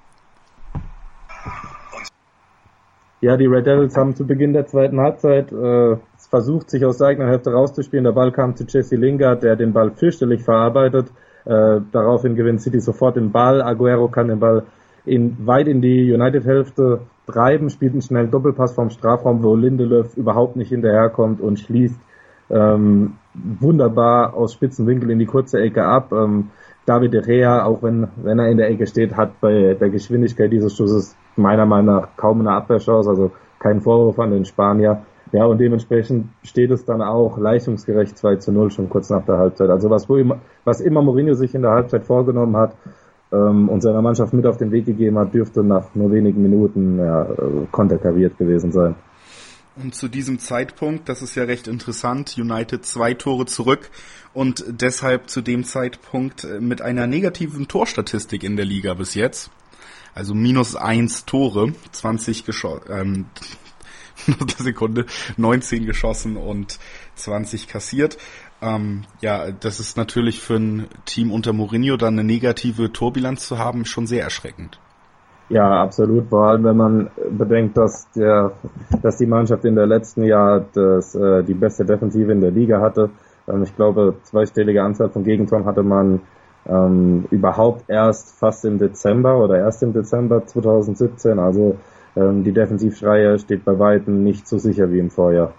Ja, 3.21 3.37
die 3.37 3.47
Red 3.47 3.67
Devils 3.67 3.97
haben 3.97 4.17
zu 4.17 4.27
Beginn 4.27 4.55
der 4.55 4.67
zweiten 4.67 4.99
Halbzeit 4.99 5.53
äh, 5.53 5.97
versucht, 6.31 6.71
sich 6.71 6.85
aus 6.85 6.99
der 6.99 7.09
eigenen 7.09 7.29
Hälfte 7.29 7.53
rauszuspielen. 7.53 8.05
Der 8.05 8.13
Ball 8.13 8.33
kam 8.33 8.57
zu 8.57 8.65
Jesse 8.65 8.97
Lingard, 8.97 9.43
der 9.43 9.57
den 9.57 9.73
Ball 9.73 9.91
fürchterlich 9.91 10.43
verarbeitet. 10.43 11.09
Äh, 11.45 11.81
daraufhin 11.93 12.35
gewinnt 12.35 12.63
City 12.63 12.81
sofort 12.81 13.17
den 13.17 13.33
Ball. 13.33 13.61
Aguero 13.63 14.09
kann 14.09 14.29
den 14.29 14.41
Ball 14.41 14.65
in, 15.05 15.47
weit 15.47 15.69
in 15.69 15.83
die 15.83 16.13
United-Hälfte 16.13 17.01
treiben, 17.27 17.69
spielt 17.69 17.93
einen 17.93 18.03
schnellen 18.03 18.31
Doppelpass 18.31 18.73
vom 18.73 18.91
Strafraum, 18.91 19.43
wo 19.43 19.55
Lindelöf 19.55 20.17
überhaupt 20.17 20.57
nicht 20.57 20.69
hinterherkommt 20.69 21.41
und 21.41 21.59
schließt 21.59 21.99
ähm, 22.51 23.15
wunderbar 23.35 24.35
aus 24.35 24.53
spitzen 24.53 24.87
Winkel 24.87 25.11
in 25.11 25.19
die 25.19 25.27
kurze 25.27 25.61
Ecke 25.61 25.85
ab. 25.85 26.13
Ähm, 26.13 26.51
David 26.87 27.25
Gea, 27.25 27.65
auch 27.65 27.83
wenn, 27.83 28.09
wenn 28.17 28.39
er 28.39 28.49
in 28.49 28.57
der 28.57 28.69
Ecke 28.69 28.87
steht, 28.87 29.17
hat 29.17 29.41
bei 29.41 29.75
der 29.75 29.91
Geschwindigkeit 29.91 30.51
dieses 30.51 30.77
Schusses 30.77 31.17
meiner 31.37 31.67
Meinung 31.67 31.95
nach 31.95 32.09
kaum 32.17 32.41
eine 32.41 32.53
Abwehrchance, 32.53 33.09
also 33.09 33.31
kein 33.59 33.81
Vorwurf 33.81 34.19
an 34.19 34.31
den 34.33 34.45
Spanier. 34.45 35.03
Ja, 35.33 35.45
und 35.45 35.59
dementsprechend 35.59 36.31
steht 36.43 36.73
es 36.73 36.85
dann 36.85 37.03
auch 37.03 37.39
leistungsgerecht 37.39 38.19
2 38.19 38.37
zu 38.37 38.53
0 38.53 38.73
schon 38.73 38.89
kurz 38.89 39.11
nach 39.11 39.25
der 39.25 39.39
Halbzeit. 39.39 39.71
Also 39.71 39.89
was, 39.89 40.09
wo 40.09 40.17
immer, 40.17 40.39
was 40.65 40.81
immer 40.81 41.03
Mourinho 41.03 41.35
sich 41.35 41.55
in 41.55 41.63
der 41.63 41.71
Halbzeit 41.71 42.05
vorgenommen 42.05 42.57
hat 42.57 42.75
ähm, 43.33 43.69
und 43.69 43.81
seiner 43.81 44.03
Mannschaft 44.03 44.33
mit 44.33 44.47
auf 44.47 44.57
den 44.57 44.73
Weg 44.73 44.87
gegeben 44.87 45.19
hat, 45.19 45.33
dürfte 45.33 45.63
nach 45.63 45.95
nur 45.95 46.11
wenigen 46.11 46.43
Minuten 46.43 46.99
ja, 46.99 47.23
äh, 47.23 47.67
konterkariert 47.71 48.39
gewesen 48.39 48.73
sein. 48.73 48.97
Und 49.83 49.95
zu 49.95 50.09
diesem 50.09 50.39
Zeitpunkt, 50.39 51.09
das 51.09 51.23
ist 51.23 51.35
ja 51.37 51.45
recht 51.45 51.67
interessant, 51.67 52.35
United 52.37 52.85
zwei 52.85 53.15
Tore 53.15 53.47
zurück 53.47 53.91
und 54.35 54.65
deshalb 54.69 55.31
zu 55.31 55.41
dem 55.41 55.65
Zeitpunkt 55.65 56.45
äh, 56.45 56.61
mit 56.61 56.83
einer 56.83 57.07
negativen 57.07 57.67
Torstatistik 57.67 58.43
in 58.43 58.57
der 58.57 58.67
Liga 58.67 58.95
bis 58.95 59.15
jetzt. 59.15 59.51
Also 60.15 60.35
minus 60.35 60.77
eins 60.77 61.25
Tore, 61.25 61.73
20 61.93 62.45
geschossen, 62.45 62.85
ähm, 62.91 63.27
Sekunde, 64.59 65.07
19 65.39 65.87
geschossen 65.87 66.37
und 66.37 66.79
20 67.15 67.69
kassiert. 67.69 68.19
Ähm, 68.61 69.05
ja, 69.23 69.51
das 69.51 69.81
ist 69.81 69.97
natürlich 69.97 70.41
für 70.41 70.57
ein 70.57 70.89
Team 71.07 71.33
unter 71.33 71.55
Mourinho 71.55 71.97
dann 71.97 72.19
eine 72.19 72.25
negative 72.25 72.93
Torbilanz 72.93 73.47
zu 73.47 73.57
haben, 73.57 73.87
schon 73.87 74.07
sehr 74.07 74.23
erschreckend. 74.23 74.79
Ja, 75.51 75.83
absolut. 75.83 76.29
Vor 76.29 76.45
allem, 76.47 76.63
wenn 76.63 76.77
man 76.77 77.11
bedenkt, 77.29 77.77
dass 77.77 78.09
der, 78.13 78.53
dass 79.03 79.17
die 79.17 79.27
Mannschaft 79.27 79.65
in 79.65 79.75
der 79.75 79.87
letzten 79.87 80.23
Jahr 80.23 80.65
das, 80.73 81.17
äh, 81.17 81.43
die 81.43 81.55
beste 81.55 81.85
Defensive 81.85 82.31
in 82.31 82.41
der 82.41 82.53
Liga 82.53 82.81
hatte. 82.81 83.11
Ähm, 83.49 83.65
ich 83.65 83.75
glaube, 83.75 84.15
zweistellige 84.23 84.83
Anzahl 84.83 85.11
von 85.11 85.25
Gegentoren 85.25 85.65
hatte 85.65 85.83
man 85.83 86.21
ähm, 86.69 87.25
überhaupt 87.33 87.91
erst 87.91 88.39
fast 88.39 88.65
im 88.65 88.79
Dezember 88.79 89.43
oder 89.43 89.59
erst 89.59 89.83
im 89.83 89.93
Dezember 89.93 90.47
2017. 90.47 91.41
Also 91.41 91.77
ähm, 92.15 92.45
die 92.45 92.53
Defensivschreier 92.53 93.37
steht 93.39 93.65
bei 93.65 93.77
weitem 93.77 94.23
nicht 94.23 94.47
so 94.47 94.57
sicher 94.57 94.93
wie 94.93 95.01
im 95.01 95.11
Vorjahr. 95.11 95.53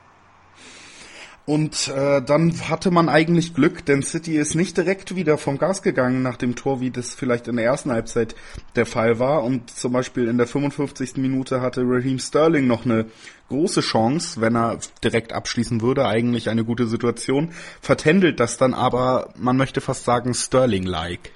Und 1.45 1.91
äh, 1.95 2.21
dann 2.21 2.53
hatte 2.69 2.91
man 2.91 3.09
eigentlich 3.09 3.55
Glück, 3.55 3.83
denn 3.85 4.03
City 4.03 4.37
ist 4.37 4.53
nicht 4.53 4.77
direkt 4.77 5.15
wieder 5.15 5.37
vom 5.39 5.57
Gas 5.57 5.81
gegangen 5.81 6.21
nach 6.21 6.37
dem 6.37 6.55
Tor, 6.55 6.81
wie 6.81 6.91
das 6.91 7.15
vielleicht 7.15 7.47
in 7.47 7.55
der 7.55 7.65
ersten 7.65 7.91
Halbzeit 7.91 8.35
der 8.75 8.85
Fall 8.85 9.17
war. 9.17 9.43
Und 9.43 9.69
zum 9.71 9.91
Beispiel 9.91 10.27
in 10.27 10.37
der 10.37 10.45
55. 10.45 11.17
Minute 11.17 11.61
hatte 11.61 11.81
Raheem 11.83 12.19
Sterling 12.19 12.67
noch 12.67 12.85
eine 12.85 13.07
große 13.49 13.81
Chance, 13.81 14.39
wenn 14.39 14.55
er 14.55 14.77
direkt 15.03 15.33
abschließen 15.33 15.81
würde, 15.81 16.05
eigentlich 16.05 16.49
eine 16.49 16.63
gute 16.63 16.85
Situation. 16.85 17.49
Vertändelt 17.81 18.39
das 18.39 18.57
dann 18.57 18.73
aber, 18.75 19.29
man 19.37 19.57
möchte 19.57 19.81
fast 19.81 20.05
sagen, 20.05 20.33
Sterling-like. 20.33 21.31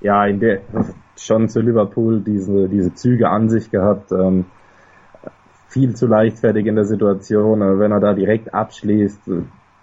Ja, 0.00 0.24
in 0.24 0.40
der, 0.40 0.62
schon 1.16 1.48
zu 1.50 1.60
Liverpool 1.60 2.20
diese, 2.20 2.70
diese 2.70 2.94
Züge 2.94 3.28
an 3.28 3.50
sich 3.50 3.70
gehabt. 3.70 4.12
Ähm, 4.12 4.46
viel 5.70 5.94
zu 5.94 6.06
leichtfertig 6.06 6.66
in 6.66 6.74
der 6.74 6.84
Situation. 6.84 7.60
Wenn 7.78 7.92
er 7.92 8.00
da 8.00 8.12
direkt 8.12 8.52
abschließt, 8.52 9.20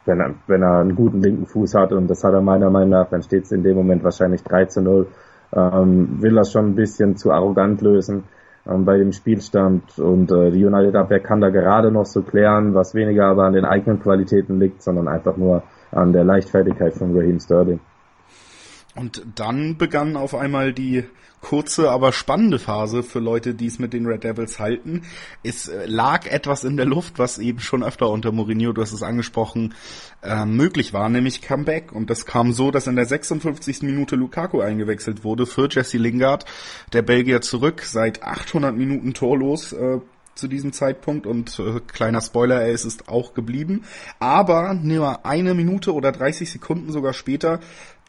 wenn 0.05 0.19
er, 0.19 0.35
wenn 0.45 0.61
er 0.61 0.79
einen 0.79 0.95
guten 0.95 1.21
linken 1.21 1.45
Fuß 1.45 1.75
hat, 1.75 1.93
und 1.93 2.07
das 2.09 2.23
hat 2.23 2.33
er 2.33 2.41
meiner 2.41 2.69
Meinung 2.69 2.89
nach, 2.89 3.09
dann 3.09 3.23
steht 3.23 3.45
es 3.45 3.51
in 3.51 3.63
dem 3.63 3.75
Moment 3.75 4.03
wahrscheinlich 4.03 4.43
3 4.43 4.65
zu 4.65 4.81
0. 4.81 5.07
Ähm, 5.55 6.21
will 6.21 6.35
das 6.35 6.51
schon 6.51 6.67
ein 6.67 6.75
bisschen 6.75 7.15
zu 7.15 7.31
arrogant 7.31 7.81
lösen 7.81 8.25
ähm, 8.67 8.83
bei 8.83 8.97
dem 8.97 9.13
Spielstand. 9.13 9.97
Und 9.97 10.29
äh, 10.29 10.51
die 10.51 10.65
United-Abwehr 10.65 11.21
kann 11.21 11.39
da 11.39 11.49
gerade 11.49 11.89
noch 11.89 12.05
so 12.05 12.21
klären, 12.21 12.73
was 12.73 12.93
weniger 12.93 13.27
aber 13.27 13.45
an 13.45 13.53
den 13.53 13.63
eigenen 13.63 14.01
Qualitäten 14.01 14.59
liegt, 14.59 14.81
sondern 14.81 15.07
einfach 15.07 15.37
nur 15.37 15.63
an 15.91 16.11
der 16.11 16.25
Leichtfertigkeit 16.25 16.93
von 16.95 17.15
Raheem 17.15 17.39
Sterling. 17.39 17.79
Und 18.97 19.21
dann 19.35 19.77
begann 19.77 20.15
auf 20.15 20.35
einmal 20.35 20.73
die 20.73 21.05
kurze, 21.41 21.91
aber 21.91 22.11
spannende 22.13 22.59
Phase 22.59 23.03
für 23.03 23.19
Leute, 23.19 23.53
die 23.53 23.67
es 23.67 23.79
mit 23.79 23.93
den 23.93 24.05
Red 24.05 24.23
Devils 24.23 24.59
halten. 24.59 25.03
Es 25.43 25.67
äh, 25.67 25.85
lag 25.85 26.25
etwas 26.25 26.63
in 26.63 26.77
der 26.77 26.85
Luft, 26.85 27.19
was 27.19 27.37
eben 27.37 27.59
schon 27.59 27.83
öfter 27.83 28.09
unter 28.09 28.31
Mourinho, 28.31 28.73
du 28.73 28.81
hast 28.81 28.91
es 28.91 29.03
angesprochen, 29.03 29.75
äh, 30.23 30.45
möglich 30.45 30.93
war, 30.93 31.09
nämlich 31.09 31.41
Comeback. 31.41 31.91
Und 31.91 32.09
das 32.09 32.25
kam 32.25 32.53
so, 32.53 32.71
dass 32.71 32.87
in 32.87 32.95
der 32.95 33.05
56. 33.05 33.83
Minute 33.83 34.15
Lukaku 34.15 34.61
eingewechselt 34.61 35.23
wurde 35.23 35.45
für 35.45 35.69
Jesse 35.69 35.97
Lingard, 35.97 36.45
der 36.91 37.03
Belgier 37.03 37.41
zurück, 37.41 37.83
seit 37.83 38.23
800 38.23 38.75
Minuten 38.75 39.13
torlos. 39.13 39.73
Äh, 39.73 39.99
zu 40.37 40.47
diesem 40.47 40.73
Zeitpunkt 40.73 41.25
und 41.25 41.59
äh, 41.59 41.79
kleiner 41.81 42.21
Spoiler, 42.21 42.61
er 42.61 42.71
ist 42.71 42.85
es 42.85 43.07
auch 43.07 43.33
geblieben. 43.33 43.83
Aber 44.19 44.73
nur 44.73 45.25
eine 45.25 45.53
Minute 45.53 45.93
oder 45.93 46.11
30 46.11 46.51
Sekunden 46.51 46.91
sogar 46.91 47.13
später 47.13 47.59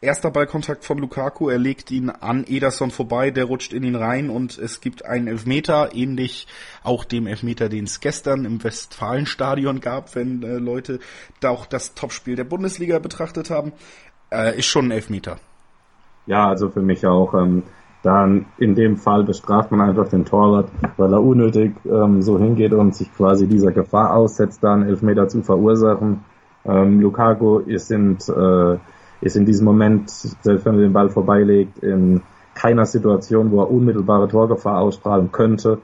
Erster 0.01 0.31
Ballkontakt 0.31 0.85
von 0.85 0.97
Lukaku, 0.97 1.49
er 1.49 1.57
legt 1.57 1.91
ihn 1.91 2.09
an 2.09 2.45
Ederson 2.47 2.89
vorbei, 2.89 3.31
der 3.31 3.43
rutscht 3.43 3.73
in 3.73 3.83
ihn 3.83 3.97
rein 3.97 4.29
und 4.29 4.57
es 4.57 4.79
gibt 4.79 5.03
einen 5.03 5.27
Elfmeter, 5.27 5.89
ähnlich 5.93 6.47
auch 6.83 7.03
dem 7.03 7.27
Elfmeter, 7.27 7.67
den 7.67 7.83
es 7.83 7.99
gestern 7.99 8.45
im 8.45 8.63
Westfalenstadion 8.63 9.81
gab, 9.81 10.15
wenn 10.15 10.41
äh, 10.41 10.55
Leute 10.55 10.99
da 11.41 11.49
auch 11.49 11.65
das 11.65 11.95
Topspiel 11.95 12.37
der 12.37 12.45
Bundesliga 12.45 12.99
betrachtet 12.99 13.49
haben. 13.49 13.73
Äh, 14.31 14.57
ist 14.59 14.67
schon 14.67 14.85
ein 14.85 14.91
Elfmeter. 14.91 15.37
Ja, 16.27 16.47
also 16.47 16.69
für 16.69 16.81
mich 16.81 17.05
auch. 17.05 17.33
Ähm, 17.33 17.63
dann 18.01 18.45
in 18.57 18.75
dem 18.75 18.97
Fall 18.97 19.23
bestraft 19.23 19.71
man 19.71 19.81
einfach 19.81 20.07
den 20.07 20.25
Torwart, 20.25 20.69
weil 20.97 21.11
er 21.11 21.21
unnötig 21.21 21.73
ähm, 21.85 22.21
so 22.21 22.39
hingeht 22.39 22.73
und 22.73 22.95
sich 22.95 23.13
quasi 23.13 23.47
dieser 23.47 23.71
Gefahr 23.71 24.15
aussetzt, 24.15 24.63
dann 24.63 24.83
Elfmeter 24.83 25.27
zu 25.27 25.41
verursachen. 25.41 26.23
Ähm, 26.65 27.01
Lukaku 27.01 27.59
ist 27.59 27.91
in 27.91 28.17
äh, 28.27 28.77
ist 29.21 29.35
in 29.35 29.45
diesem 29.45 29.65
Moment, 29.65 30.09
selbst 30.09 30.65
wenn 30.65 30.75
er 30.75 30.81
den 30.81 30.93
Ball 30.93 31.09
vorbeilegt, 31.09 31.79
in 31.79 32.21
keiner 32.55 32.85
Situation, 32.85 33.51
wo 33.51 33.61
er 33.61 33.71
unmittelbare 33.71 34.27
Torgefahr 34.27 34.79
ausstrahlen 34.79 35.31
könnte. 35.31 35.79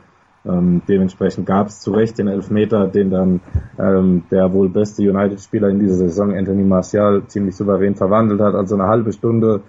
Ähm, 0.45 0.81
dementsprechend 0.87 1.45
gab 1.45 1.67
es 1.67 1.79
zu 1.79 1.91
Recht 1.91 2.17
den 2.19 2.27
Elfmeter, 2.27 2.87
den 2.87 3.09
dann 3.09 3.41
ähm, 3.79 4.23
der 4.29 4.53
wohl 4.53 4.69
beste 4.69 5.01
United-Spieler 5.01 5.69
in 5.69 5.79
dieser 5.79 5.95
Saison, 5.95 6.33
Anthony 6.33 6.63
Martial, 6.63 7.23
ziemlich 7.27 7.55
souverän 7.55 7.95
verwandelt 7.95 8.41
hat. 8.41 8.53
Also 8.53 8.75
eine 8.75 8.87
halbe 8.87 9.11
Stunde 9.11 9.61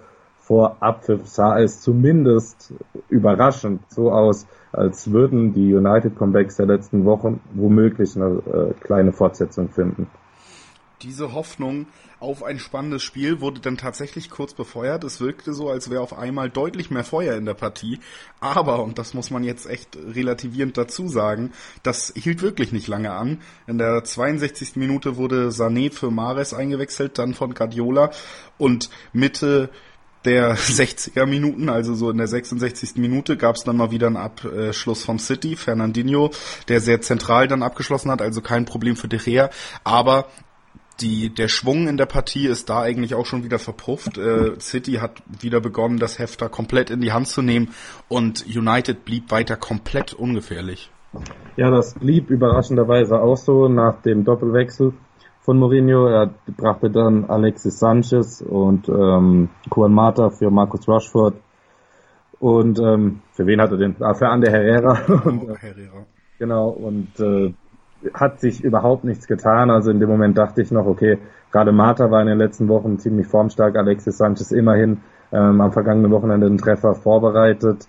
vor 0.47 0.77
Abpfiff 0.79 1.27
sah 1.27 1.59
es 1.59 1.81
zumindest 1.81 2.73
überraschend 3.09 3.81
so 3.89 4.11
aus, 4.11 4.47
als 4.71 5.11
würden 5.11 5.53
die 5.53 5.75
United-Comebacks 5.75 6.55
der 6.55 6.67
letzten 6.67 7.03
Wochen 7.03 7.41
womöglich 7.53 8.15
eine 8.15 8.41
äh, 8.45 8.73
kleine 8.79 9.11
Fortsetzung 9.11 9.69
finden. 9.69 10.07
Diese 11.01 11.33
Hoffnung 11.33 11.87
auf 12.19 12.43
ein 12.43 12.57
spannendes 12.57 13.03
Spiel 13.03 13.41
wurde 13.41 13.59
dann 13.59 13.77
tatsächlich 13.77 14.31
kurz 14.31 14.53
befeuert. 14.53 15.03
Es 15.03 15.21
wirkte 15.21 15.53
so, 15.53 15.69
als 15.69 15.91
wäre 15.91 16.01
auf 16.01 16.17
einmal 16.17 16.49
deutlich 16.49 16.89
mehr 16.89 17.03
Feuer 17.03 17.35
in 17.35 17.45
der 17.45 17.53
Partie. 17.53 17.99
Aber, 18.39 18.81
und 18.81 18.97
das 18.97 19.13
muss 19.13 19.29
man 19.29 19.43
jetzt 19.43 19.69
echt 19.69 19.95
relativierend 19.95 20.77
dazu 20.77 21.07
sagen, 21.07 21.51
das 21.83 22.13
hielt 22.15 22.41
wirklich 22.41 22.71
nicht 22.71 22.87
lange 22.87 23.11
an. 23.11 23.41
In 23.67 23.77
der 23.77 24.03
62. 24.03 24.77
Minute 24.77 25.17
wurde 25.17 25.49
Sané 25.49 25.91
für 25.91 26.09
Mares 26.09 26.55
eingewechselt, 26.55 27.19
dann 27.19 27.35
von 27.35 27.53
Guardiola 27.53 28.09
und 28.57 28.89
Mitte 29.13 29.69
der 30.27 30.55
60er 30.55 31.25
Minuten, 31.25 31.69
also 31.69 31.95
so 31.95 32.11
in 32.11 32.17
der 32.17 32.27
66. 32.27 32.97
Minute, 32.97 33.37
gab 33.37 33.55
es 33.55 33.63
dann 33.63 33.77
mal 33.77 33.91
wieder 33.91 34.07
einen 34.07 34.17
Abschluss 34.17 35.03
von 35.03 35.17
City, 35.17 35.55
Fernandinho, 35.55 36.31
der 36.67 36.81
sehr 36.81 37.01
zentral 37.01 37.47
dann 37.47 37.63
abgeschlossen 37.63 38.11
hat, 38.11 38.21
also 38.21 38.41
kein 38.41 38.65
Problem 38.65 38.95
für 38.95 39.07
De 39.07 39.19
Gea. 39.19 39.49
Aber 39.83 40.27
die, 40.99 41.33
der 41.33 41.47
Schwung 41.47 41.87
in 41.87 41.97
der 41.97 42.07
Partie 42.07 42.47
ist 42.47 42.69
da 42.69 42.81
eigentlich 42.81 43.15
auch 43.15 43.25
schon 43.25 43.43
wieder 43.43 43.59
verpufft. 43.59 44.17
Äh, 44.17 44.59
City 44.59 44.93
hat 44.93 45.21
wieder 45.39 45.61
begonnen, 45.61 45.97
das 45.97 46.19
Hefter 46.19 46.49
komplett 46.49 46.89
in 46.89 47.01
die 47.01 47.11
Hand 47.11 47.27
zu 47.27 47.41
nehmen 47.41 47.69
und 48.07 48.45
United 48.47 49.05
blieb 49.05 49.31
weiter 49.31 49.55
komplett 49.55 50.13
ungefährlich. 50.13 50.91
Ja, 51.55 51.71
das 51.71 51.93
blieb 51.93 52.29
überraschenderweise 52.29 53.19
auch 53.19 53.37
so 53.37 53.67
nach 53.67 54.01
dem 54.01 54.25
Doppelwechsel 54.25 54.93
von 55.47 55.59
Mourinho. 55.59 56.07
Er 56.07 56.29
brachte 56.57 56.89
dann 56.91 57.23
Alexis 57.29 57.79
Sanchez 57.79 58.41
und 58.41 58.89
ähm, 58.89 59.47
Juan 59.73 59.93
Mata 59.93 60.29
für 60.29 60.51
Marcus 60.51 60.85
Rushford. 60.89 61.35
Und 62.39 62.79
ähm, 62.79 63.21
für 63.31 63.47
wen 63.47 63.61
hat 63.61 63.71
er 63.71 63.77
den? 63.77 63.95
Ah, 64.01 64.13
für 64.13 64.27
Ander 64.27 64.51
Herrera. 64.51 64.99
und, 65.23 65.43
äh, 65.43 65.55
Herrera. 65.55 66.05
Genau, 66.37 66.67
und 66.67 67.17
äh, 67.21 67.53
hat 68.13 68.41
sich 68.41 68.61
überhaupt 68.61 69.05
nichts 69.05 69.25
getan. 69.25 69.71
Also 69.71 69.89
in 69.89 70.01
dem 70.01 70.09
Moment 70.09 70.37
dachte 70.37 70.61
ich 70.61 70.69
noch, 70.69 70.85
okay, 70.85 71.17
gerade 71.49 71.71
Marta 71.71 72.11
war 72.11 72.19
in 72.21 72.27
den 72.27 72.37
letzten 72.37 72.67
Wochen 72.67 72.99
ziemlich 72.99 73.27
formstark, 73.27 73.77
Alexis 73.77 74.17
Sanchez 74.17 74.51
immerhin 74.51 74.99
ähm, 75.31 75.61
am 75.61 75.71
vergangenen 75.71 76.11
Wochenende 76.11 76.45
einen 76.45 76.57
Treffer 76.57 76.93
vorbereitet. 76.93 77.87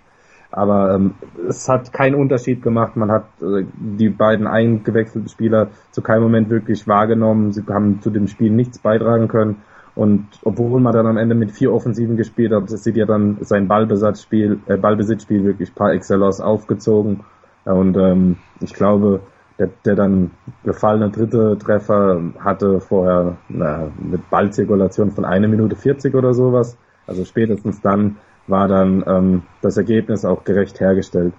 Aber 0.50 0.94
ähm, 0.94 1.14
es 1.48 1.68
hat 1.68 1.92
keinen 1.92 2.14
Unterschied 2.14 2.62
gemacht. 2.62 2.96
Man 2.96 3.10
hat 3.10 3.24
äh, 3.42 3.64
die 3.74 4.08
beiden 4.08 4.46
eingewechselten 4.46 5.28
Spieler 5.28 5.68
zu 5.90 6.00
keinem 6.00 6.22
Moment 6.22 6.48
wirklich 6.48 6.86
wahrgenommen. 6.88 7.52
Sie 7.52 7.62
haben 7.68 8.00
zu 8.00 8.10
dem 8.10 8.28
Spiel 8.28 8.50
nichts 8.50 8.78
beitragen 8.78 9.28
können. 9.28 9.62
Und 9.94 10.28
obwohl 10.44 10.80
man 10.80 10.92
dann 10.92 11.06
am 11.06 11.16
Ende 11.16 11.34
mit 11.34 11.50
vier 11.50 11.72
Offensiven 11.72 12.16
gespielt 12.16 12.52
hat, 12.52 12.70
sieht 12.70 12.96
ja 12.96 13.04
dann 13.04 13.38
sein 13.40 13.68
Ballbesatzspiel, 13.68 14.60
äh, 14.66 14.76
Ballbesitzspiel 14.76 15.44
wirklich 15.44 15.74
par 15.74 15.92
excellence 15.92 16.40
aufgezogen. 16.40 17.24
Und 17.64 17.96
ähm, 17.96 18.36
ich 18.60 18.72
glaube, 18.72 19.20
der, 19.58 19.70
der 19.84 19.96
dann 19.96 20.30
gefallene 20.64 21.10
dritte 21.10 21.58
Treffer 21.58 22.22
hatte 22.38 22.80
vorher 22.80 23.36
na, 23.48 23.90
mit 23.98 24.30
Ballzirkulation 24.30 25.10
von 25.10 25.24
einer 25.24 25.48
Minute 25.48 25.76
40 25.76 26.14
oder 26.14 26.32
sowas. 26.32 26.78
Also 27.06 27.24
spätestens 27.24 27.80
dann 27.80 28.16
war 28.48 28.68
dann 28.68 29.04
ähm, 29.06 29.42
das 29.62 29.76
Ergebnis 29.76 30.24
auch 30.24 30.44
gerecht 30.44 30.80
hergestellt. 30.80 31.34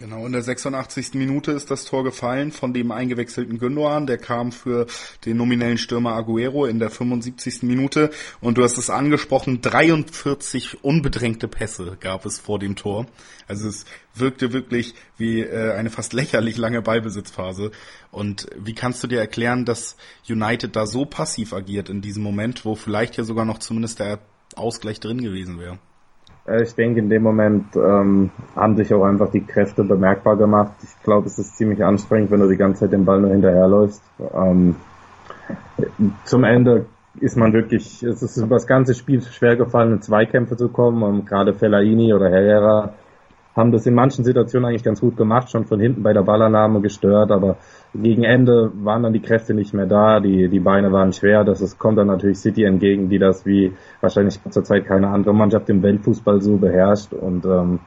Genau, 0.00 0.24
in 0.24 0.32
der 0.32 0.42
86. 0.42 1.12
Minute 1.12 1.52
ist 1.52 1.70
das 1.70 1.84
Tor 1.84 2.04
gefallen 2.04 2.52
von 2.52 2.72
dem 2.72 2.90
eingewechselten 2.90 3.58
Gündogan. 3.58 4.06
Der 4.06 4.16
kam 4.16 4.50
für 4.50 4.86
den 5.26 5.36
nominellen 5.36 5.76
Stürmer 5.76 6.14
Aguero 6.14 6.64
in 6.64 6.78
der 6.78 6.88
75. 6.88 7.64
Minute. 7.64 8.08
Und 8.40 8.56
du 8.56 8.64
hast 8.64 8.78
es 8.78 8.88
angesprochen, 8.88 9.60
43 9.60 10.82
unbedrängte 10.82 11.48
Pässe 11.48 11.98
gab 12.00 12.24
es 12.24 12.38
vor 12.38 12.58
dem 12.58 12.76
Tor. 12.76 13.04
Also 13.46 13.68
es 13.68 13.84
wirkte 14.14 14.54
wirklich 14.54 14.94
wie 15.18 15.42
äh, 15.42 15.74
eine 15.74 15.90
fast 15.90 16.14
lächerlich 16.14 16.56
lange 16.56 16.80
Ballbesitzphase. 16.80 17.70
Und 18.10 18.46
wie 18.56 18.74
kannst 18.74 19.02
du 19.02 19.06
dir 19.06 19.20
erklären, 19.20 19.66
dass 19.66 19.98
United 20.26 20.76
da 20.76 20.86
so 20.86 21.04
passiv 21.04 21.52
agiert 21.52 21.90
in 21.90 22.00
diesem 22.00 22.22
Moment, 22.22 22.64
wo 22.64 22.74
vielleicht 22.74 23.18
ja 23.18 23.24
sogar 23.24 23.44
noch 23.44 23.58
zumindest 23.58 23.98
der 23.98 24.20
Ausgleich 24.56 24.98
drin 24.98 25.20
gewesen 25.20 25.60
wäre? 25.60 25.78
Äh, 26.50 26.62
ich 26.62 26.74
denke, 26.74 27.00
in 27.00 27.08
dem 27.08 27.22
Moment 27.22 27.76
ähm, 27.76 28.30
haben 28.56 28.76
sich 28.76 28.92
auch 28.92 29.04
einfach 29.04 29.30
die 29.30 29.44
Kräfte 29.44 29.84
bemerkbar 29.84 30.36
gemacht. 30.36 30.72
Ich 30.82 31.02
glaube, 31.02 31.26
es 31.26 31.38
ist 31.38 31.56
ziemlich 31.56 31.82
anstrengend, 31.84 32.30
wenn 32.30 32.40
du 32.40 32.48
die 32.48 32.56
ganze 32.56 32.80
Zeit 32.80 32.92
den 32.92 33.04
Ball 33.04 33.20
nur 33.20 33.30
hinterherläufst. 33.30 34.02
Ähm, 34.34 34.76
zum 36.24 36.44
Ende 36.44 36.86
ist 37.20 37.36
man 37.36 37.52
wirklich, 37.52 38.02
es 38.02 38.22
ist 38.22 38.36
über 38.36 38.56
das 38.56 38.66
ganze 38.66 38.94
Spiel 38.94 39.20
schwer 39.22 39.56
gefallen, 39.56 39.92
in 39.92 40.02
Zweikämpfe 40.02 40.56
zu 40.56 40.68
kommen. 40.68 41.02
Und 41.02 41.26
gerade 41.26 41.54
Fellaini 41.54 42.12
oder 42.14 42.30
Herrera 42.30 42.94
haben 43.56 43.72
das 43.72 43.86
in 43.86 43.94
manchen 43.94 44.24
Situationen 44.24 44.68
eigentlich 44.68 44.84
ganz 44.84 45.00
gut 45.00 45.16
gemacht, 45.16 45.50
schon 45.50 45.66
von 45.66 45.80
hinten 45.80 46.02
bei 46.02 46.12
der 46.12 46.22
Ballannahme 46.22 46.80
gestört, 46.80 47.30
aber 47.32 47.56
gegen 47.94 48.24
Ende 48.24 48.70
waren 48.74 49.02
dann 49.02 49.12
die 49.12 49.20
Kräfte 49.20 49.54
nicht 49.54 49.74
mehr 49.74 49.86
da, 49.86 50.20
die, 50.20 50.48
die 50.48 50.60
Beine 50.60 50.92
waren 50.92 51.12
schwer, 51.12 51.44
das 51.44 51.60
ist, 51.60 51.78
kommt 51.78 51.98
dann 51.98 52.06
natürlich 52.06 52.38
City 52.38 52.64
entgegen, 52.64 53.08
die 53.08 53.18
das 53.18 53.44
wie 53.46 53.72
wahrscheinlich 54.00 54.40
zurzeit 54.50 54.86
keine 54.86 55.08
andere 55.08 55.34
Mannschaft 55.34 55.68
im 55.68 55.82
Weltfußball 55.82 56.40
so 56.40 56.56
beherrscht 56.56 57.12
und 57.12 57.44
ähm, 57.44 57.80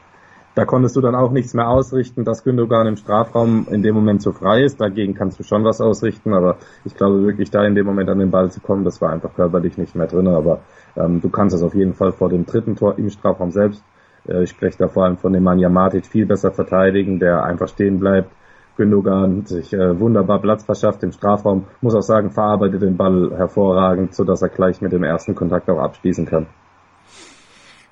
da 0.55 0.65
konntest 0.65 0.95
du 0.95 1.01
dann 1.01 1.15
auch 1.15 1.31
nichts 1.31 1.55
mehr 1.55 1.67
ausrichten, 1.67 2.25
dass 2.25 2.43
Gündogan 2.43 2.85
im 2.85 2.95
Strafraum 2.95 3.65
in 3.71 3.81
dem 3.81 3.95
Moment 3.95 4.21
so 4.21 4.31
frei 4.31 4.61
ist. 4.61 4.79
Dagegen 4.79 5.15
kannst 5.15 5.39
du 5.39 5.43
schon 5.43 5.63
was 5.63 5.81
ausrichten, 5.81 6.31
aber 6.33 6.57
ich 6.85 6.93
glaube 6.93 7.23
wirklich 7.23 7.49
da 7.49 7.65
in 7.65 7.73
dem 7.73 7.87
Moment 7.87 8.07
an 8.09 8.19
den 8.19 8.29
Ball 8.29 8.51
zu 8.51 8.59
kommen, 8.59 8.83
das 8.83 9.01
war 9.01 9.11
einfach 9.11 9.33
körperlich 9.33 9.79
nicht 9.79 9.95
mehr 9.95 10.05
drin. 10.05 10.27
Aber 10.27 10.59
ähm, 10.95 11.21
du 11.21 11.29
kannst 11.29 11.55
es 11.55 11.63
auf 11.63 11.73
jeden 11.73 11.95
Fall 11.95 12.11
vor 12.11 12.29
dem 12.29 12.45
dritten 12.45 12.75
Tor 12.75 12.99
im 12.99 13.09
Strafraum 13.09 13.49
selbst 13.49 13.83
ich 14.25 14.49
spreche 14.49 14.77
da 14.77 14.87
vor 14.87 15.05
allem 15.05 15.17
von 15.17 15.33
dem 15.33 15.43
Manja 15.43 15.69
Matic 15.69 16.05
viel 16.05 16.25
besser 16.25 16.51
verteidigen, 16.51 17.19
der 17.19 17.43
einfach 17.43 17.67
stehen 17.67 17.99
bleibt. 17.99 18.31
Gündogan 18.75 19.45
sich 19.45 19.71
äh, 19.73 19.99
wunderbar 19.99 20.41
Platz 20.41 20.63
verschafft 20.63 21.03
im 21.03 21.11
Strafraum, 21.11 21.67
muss 21.81 21.93
auch 21.93 22.01
sagen, 22.01 22.31
verarbeitet 22.31 22.81
den 22.81 22.97
Ball 22.97 23.31
hervorragend, 23.35 24.15
so 24.15 24.23
dass 24.23 24.41
er 24.41 24.49
gleich 24.49 24.81
mit 24.81 24.91
dem 24.91 25.03
ersten 25.03 25.35
Kontakt 25.35 25.69
auch 25.69 25.79
abschließen 25.79 26.25
kann. 26.25 26.47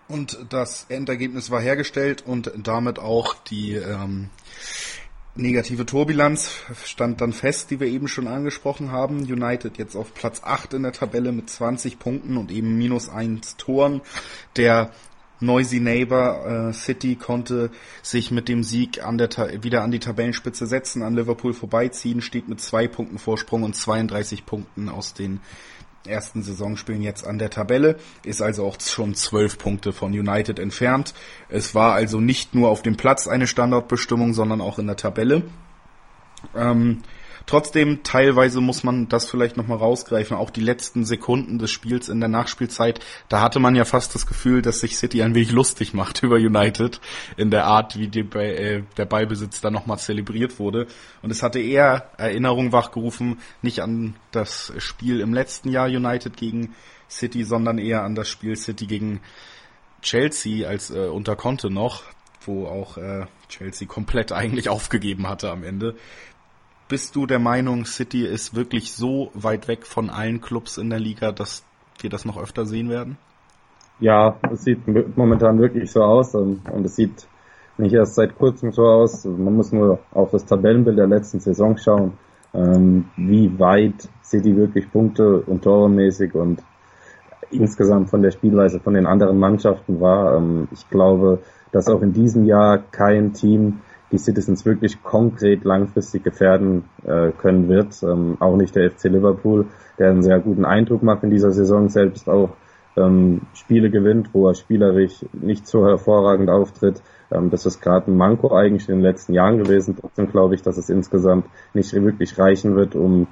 Und 0.08 0.46
das 0.50 0.88
Endergebnis 0.90 1.52
war 1.52 1.62
hergestellt 1.62 2.24
und 2.26 2.52
damit 2.58 3.00
auch 3.00 3.36
die 3.36 3.76
ähm, 3.76 4.30
negative 5.36 5.86
Torbilanz 5.86 6.52
stand 6.84 7.22
dann 7.22 7.32
fest, 7.32 7.72
die 7.72 7.80
wir 7.80 7.88
eben 7.88 8.08
schon 8.08 8.28
angesprochen 8.28 8.92
haben. 8.92 9.20
United 9.20 9.78
jetzt 9.78 9.96
auf 9.96 10.14
Platz 10.14 10.42
8 10.44 10.74
in 10.74 10.84
der 10.84 10.92
Tabelle 10.92 11.32
mit 11.32 11.50
20 11.50 12.00
Punkten 12.00 12.38
und 12.38 12.52
eben 12.52 12.78
minus 12.78 13.08
1 13.08 13.56
Toren. 13.58 14.02
Der 14.58 14.92
Noisy 15.42 15.80
Neighbor 15.80 16.70
äh, 16.70 16.74
City 16.74 17.16
konnte 17.16 17.72
sich 18.02 18.32
mit 18.32 18.48
dem 18.48 18.64
Sieg 18.64 19.04
an 19.04 19.18
der 19.18 19.30
wieder 19.64 19.84
an 19.84 19.92
die 19.92 20.00
Tabellenspitze 20.00 20.68
setzen, 20.68 21.04
an 21.04 21.16
Liverpool 21.16 21.54
vorbeiziehen, 21.54 22.22
steht 22.22 22.48
mit 22.48 22.62
zwei 22.62 22.88
Punkten 22.88 23.18
Vorsprung 23.18 23.64
und 23.64 23.76
32 23.76 24.46
Punkten 24.46 24.90
aus 24.90 25.14
den 25.14 25.40
ersten 26.08 26.42
Saisonspielen 26.42 27.02
jetzt 27.02 27.28
an 27.28 27.38
der 27.38 27.50
Tabelle, 27.50 27.98
ist 28.24 28.42
also 28.42 28.66
auch 28.66 28.80
schon 28.80 29.14
zwölf 29.14 29.58
Punkte 29.58 29.94
von 29.94 30.12
United 30.12 30.60
entfernt. 30.60 31.14
Es 31.50 31.76
war 31.76 31.94
also 31.94 32.20
nicht 32.20 32.56
nur 32.56 32.70
auf 32.70 32.82
dem 32.82 32.98
Platz 32.98 33.28
eine 33.28 33.48
Standortbestimmung, 33.48 34.34
sondern 34.34 34.62
auch 34.62 34.80
in 34.80 34.88
der 34.88 34.96
Tabelle. 34.96 35.44
Ähm, 36.56 37.04
Trotzdem, 37.46 38.04
teilweise 38.04 38.62
muss 38.62 38.84
man 38.84 39.10
das 39.10 39.30
vielleicht 39.30 39.58
nochmal 39.58 39.78
rausgreifen. 39.78 40.38
Auch 40.38 40.50
die 40.50 40.62
letzten 40.62 41.06
Sekunden 41.06 41.60
des 41.60 41.72
Spiels 41.72 42.10
in 42.10 42.20
der 42.20 42.30
Nachspielzeit, 42.30 43.00
da 43.30 43.42
hatte 43.42 43.60
man 43.60 43.76
ja 43.76 43.86
fast 43.86 44.16
das 44.16 44.28
Gefühl, 44.28 44.62
dass 44.62 44.80
sich 44.80 44.98
City 44.98 45.22
ein 45.22 45.36
wenig 45.36 45.52
lustig 45.52 45.94
macht 45.94 46.24
über 46.24 46.36
United 46.36 47.02
in 47.38 47.52
der 47.52 47.66
Art, 47.66 47.98
wie 47.98 48.08
die, 48.08 48.22
äh, 48.22 48.84
der 48.98 49.06
Ballbesitz 49.06 49.62
da 49.62 49.72
nochmal 49.72 50.00
zelebriert 50.00 50.60
wurde. 50.60 50.88
Und 51.22 51.32
es 51.32 51.44
hatte 51.44 51.60
eher 51.60 52.10
Erinnerung 52.18 52.72
wachgerufen, 52.72 53.40
nicht 53.62 53.82
an 53.82 54.16
das 54.32 54.74
Spiel 54.78 55.20
im 55.20 55.34
letzten 55.34 55.70
Jahr 55.70 55.88
United 55.88 56.38
gegen 56.38 56.76
City, 57.10 57.44
sondern 57.44 57.78
eher 57.78 58.04
an 58.04 58.16
das 58.16 58.30
Spiel 58.30 58.56
City 58.56 58.88
gegen 58.88 59.22
Chelsea 60.02 60.68
als 60.68 60.90
äh, 60.90 61.08
unter 61.08 61.36
Conte 61.36 61.70
noch, 61.70 62.04
wo 62.46 62.66
auch 62.66 62.98
äh, 62.98 63.26
Chelsea 63.50 63.88
komplett 63.88 64.32
eigentlich 64.32 64.70
aufgegeben 64.70 65.28
hatte 65.28 65.52
am 65.52 65.64
Ende. 65.64 65.96
Bist 66.92 67.16
du 67.16 67.26
der 67.26 67.40
Meinung, 67.40 67.86
City 67.86 68.26
ist 68.26 68.54
wirklich 68.54 68.92
so 68.92 69.32
weit 69.34 69.70
weg 69.70 69.86
von 69.86 70.10
allen 70.10 70.42
Clubs 70.42 70.78
in 70.78 70.90
der 70.90 71.00
Liga, 71.00 71.32
dass 71.32 71.64
wir 72.02 72.10
das 72.10 72.26
noch 72.26 72.38
öfter 72.38 72.66
sehen 72.66 72.90
werden? 72.90 73.18
Ja, 74.02 74.36
es 74.52 74.66
sieht 74.66 74.86
momentan 75.16 75.58
wirklich 75.58 75.90
so 75.90 76.04
aus 76.04 76.36
und, 76.36 76.60
es 76.84 76.98
sieht 76.98 77.30
nicht 77.78 77.94
erst 77.94 78.16
seit 78.16 78.38
kurzem 78.38 78.74
so 78.74 78.84
aus. 78.84 79.24
Man 79.24 79.56
muss 79.56 79.72
nur 79.72 80.00
auf 80.12 80.32
das 80.32 80.46
Tabellenbild 80.46 80.98
der 80.98 81.08
letzten 81.08 81.40
Saison 81.40 81.78
schauen, 81.78 82.18
ähm, 82.54 83.06
wie 83.16 83.58
weit 83.58 84.10
City 84.22 84.58
wirklich 84.58 84.92
Punkte 84.92 85.44
und 85.44 85.64
Toremäßig 85.64 86.36
und 86.36 86.62
insgesamt 87.52 88.10
von 88.10 88.22
der 88.22 88.32
Spielweise 88.32 88.82
von 88.82 88.96
den 88.96 89.06
anderen 89.06 89.40
Mannschaften 89.40 90.02
war. 90.02 90.36
Ähm, 90.36 90.68
ich 90.74 90.90
glaube, 90.90 91.40
dass 91.72 91.88
auch 91.88 92.02
in 92.02 92.12
diesem 92.12 92.44
Jahr 92.44 92.80
kein 92.80 93.32
Team 93.32 93.80
die 94.12 94.18
Citizens 94.18 94.66
wirklich 94.66 95.02
konkret 95.04 95.64
langfristig 95.64 96.24
gefährden 96.24 96.86
äh, 97.04 97.32
können 97.32 97.70
wird. 97.70 98.02
Ähm, 98.04 98.38
auch 98.40 98.56
nicht 98.58 98.76
der 98.76 98.92
FC 98.92 99.06
Liverpool, 99.06 99.68
der 99.98 100.10
einen 100.10 100.24
sehr 100.24 100.40
guten 100.40 100.66
Eindruck 100.66 101.04
macht 101.04 101.24
in 101.24 101.30
dieser 101.30 101.52
Saison, 101.52 101.90
selbst 101.90 102.30
auch 102.30 102.52
ähm, 102.98 103.42
Spiele 103.54 103.90
gewinnt, 103.90 104.30
wo 104.34 104.48
er 104.48 104.56
spielerisch 104.56 105.26
nicht 105.34 105.68
so 105.68 105.86
hervorragend 105.86 106.50
auftritt. 106.50 107.02
Ähm, 107.32 107.50
das 107.50 107.66
ist 107.66 107.82
gerade 107.82 108.12
ein 108.12 108.18
Manko 108.18 108.54
eigentlich 108.56 108.90
in 108.90 108.96
den 108.96 109.04
letzten 109.04 109.34
Jahren 109.34 109.58
gewesen. 109.58 109.96
Trotzdem 110.00 110.30
glaube 110.30 110.56
ich, 110.56 110.62
dass 110.62 110.78
es 110.78 110.90
insgesamt 110.90 111.46
nicht 111.74 111.94
wirklich 111.94 112.38
reichen 112.38 112.76
wird, 112.76 112.96
um 112.96 113.28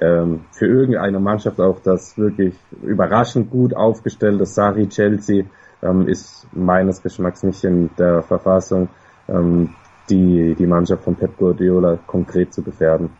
ähm, 0.00 0.44
für 0.50 0.66
irgendeine 0.66 1.20
Mannschaft 1.20 1.60
auch 1.60 1.80
das 1.80 2.18
wirklich 2.18 2.54
überraschend 2.82 3.50
gut 3.50 3.74
aufgestellte 3.74 4.44
Sari 4.44 4.88
Chelsea 4.88 5.44
ähm, 5.82 6.08
ist 6.08 6.46
meines 6.52 7.02
Geschmacks 7.02 7.42
nicht 7.42 7.64
in 7.64 7.90
der 7.98 8.22
Verfassung, 8.22 8.88
ähm, 9.28 9.70
die, 10.10 10.54
die 10.58 10.66
Mannschaft 10.66 11.04
von 11.04 11.16
Pep 11.16 11.36
Guardiola 11.36 11.98
konkret 12.06 12.52
zu 12.52 12.62
gefährden. 12.62 13.10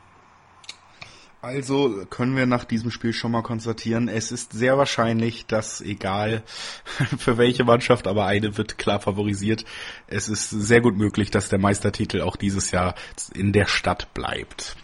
Also 1.46 2.04
können 2.10 2.34
wir 2.34 2.46
nach 2.46 2.64
diesem 2.64 2.90
Spiel 2.90 3.12
schon 3.12 3.30
mal 3.30 3.42
konstatieren, 3.42 4.08
es 4.08 4.32
ist 4.32 4.52
sehr 4.52 4.78
wahrscheinlich, 4.78 5.46
dass 5.46 5.80
egal 5.80 6.42
für 7.18 7.38
welche 7.38 7.62
Mannschaft, 7.62 8.08
aber 8.08 8.26
eine 8.26 8.56
wird 8.58 8.78
klar 8.78 8.98
favorisiert. 8.98 9.64
Es 10.08 10.28
ist 10.28 10.50
sehr 10.50 10.80
gut 10.80 10.96
möglich, 10.96 11.30
dass 11.30 11.48
der 11.48 11.60
Meistertitel 11.60 12.20
auch 12.20 12.34
dieses 12.34 12.72
Jahr 12.72 12.96
in 13.32 13.52
der 13.52 13.66
Stadt 13.66 14.12
bleibt. 14.12 14.74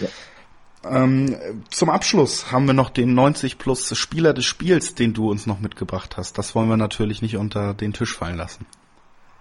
Ja. 0.00 0.08
Ähm, 0.84 1.36
zum 1.70 1.90
Abschluss 1.90 2.50
haben 2.50 2.66
wir 2.66 2.74
noch 2.74 2.90
den 2.90 3.14
90 3.14 3.58
plus 3.58 3.96
Spieler 3.96 4.34
des 4.34 4.46
Spiels, 4.46 4.96
den 4.96 5.14
du 5.14 5.30
uns 5.30 5.46
noch 5.46 5.60
mitgebracht 5.60 6.16
hast. 6.16 6.38
Das 6.38 6.56
wollen 6.56 6.68
wir 6.68 6.76
natürlich 6.76 7.22
nicht 7.22 7.36
unter 7.36 7.72
den 7.72 7.92
Tisch 7.92 8.16
fallen 8.16 8.36
lassen. 8.36 8.66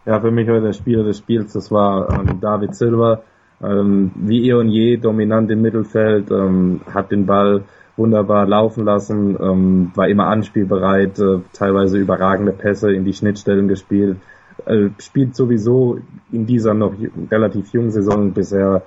Ja, 0.06 0.20
für 0.20 0.32
mich 0.32 0.48
war 0.48 0.60
der 0.60 0.74
Spieler 0.74 1.04
des 1.04 1.18
Spiels, 1.18 1.54
das 1.54 1.72
war 1.72 2.10
ähm, 2.10 2.40
David 2.42 2.76
Silva. 2.76 3.24
Ähm, 3.62 4.12
wie 4.16 4.50
eh 4.50 4.54
und 4.54 4.70
je 4.70 4.98
dominant 4.98 5.50
im 5.50 5.62
Mittelfeld, 5.62 6.30
ähm, 6.32 6.82
hat 6.94 7.12
den 7.12 7.26
Ball 7.26 7.64
wunderbar 7.96 8.46
laufen 8.46 8.84
lassen, 8.84 9.38
ähm, 9.40 9.92
war 9.96 10.10
immer 10.10 10.28
anspielbereit, 10.28 11.20
äh, 11.20 11.40
teilweise 11.54 11.98
überragende 12.00 12.52
Pässe 12.52 12.92
in 12.92 13.06
die 13.06 13.14
Schnittstellen 13.14 13.70
gespielt. 13.70 14.18
Äh, 14.66 14.90
spielt 15.00 15.36
sowieso 15.36 16.00
in 16.32 16.46
dieser 16.46 16.74
noch 16.74 16.94
relativ 17.32 17.72
jungen 17.72 17.92
Saison 17.92 18.34
bisher 18.34 18.84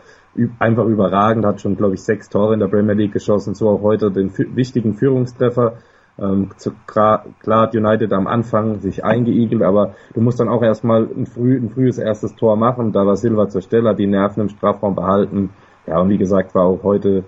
einfach 0.58 0.84
überragend, 0.84 1.46
hat 1.46 1.62
schon, 1.62 1.76
glaube 1.76 1.94
ich, 1.94 2.02
sechs 2.02 2.28
Tore 2.28 2.52
in 2.52 2.60
der 2.60 2.68
Premier 2.68 2.94
League 2.94 3.12
geschossen, 3.12 3.54
so 3.54 3.70
auch 3.70 3.80
heute 3.80 4.10
den 4.10 4.30
wichtigen 4.54 4.94
Führungstreffer 4.94 5.78
ähm, 6.18 6.50
zu, 6.56 6.72
klar, 6.86 7.26
klar 7.40 7.62
hat 7.62 7.74
United 7.74 8.12
am 8.12 8.26
Anfang 8.26 8.80
sich 8.80 9.04
eingeigelt, 9.04 9.62
aber 9.62 9.94
du 10.14 10.20
musst 10.20 10.40
dann 10.40 10.48
auch 10.48 10.62
erstmal 10.62 11.02
ein, 11.02 11.26
früh, 11.26 11.56
ein 11.56 11.70
frühes 11.70 11.98
erstes 11.98 12.34
Tor 12.36 12.56
machen. 12.56 12.92
Da 12.92 13.06
war 13.06 13.16
Silva 13.16 13.48
zur 13.48 13.60
Stelle, 13.60 13.90
hat 13.90 13.98
die 13.98 14.06
Nerven 14.06 14.42
im 14.42 14.48
Strafraum 14.48 14.94
behalten. 14.94 15.50
Ja, 15.86 16.00
und 16.00 16.08
wie 16.08 16.18
gesagt, 16.18 16.54
war 16.54 16.64
auch 16.64 16.82
heute 16.82 17.24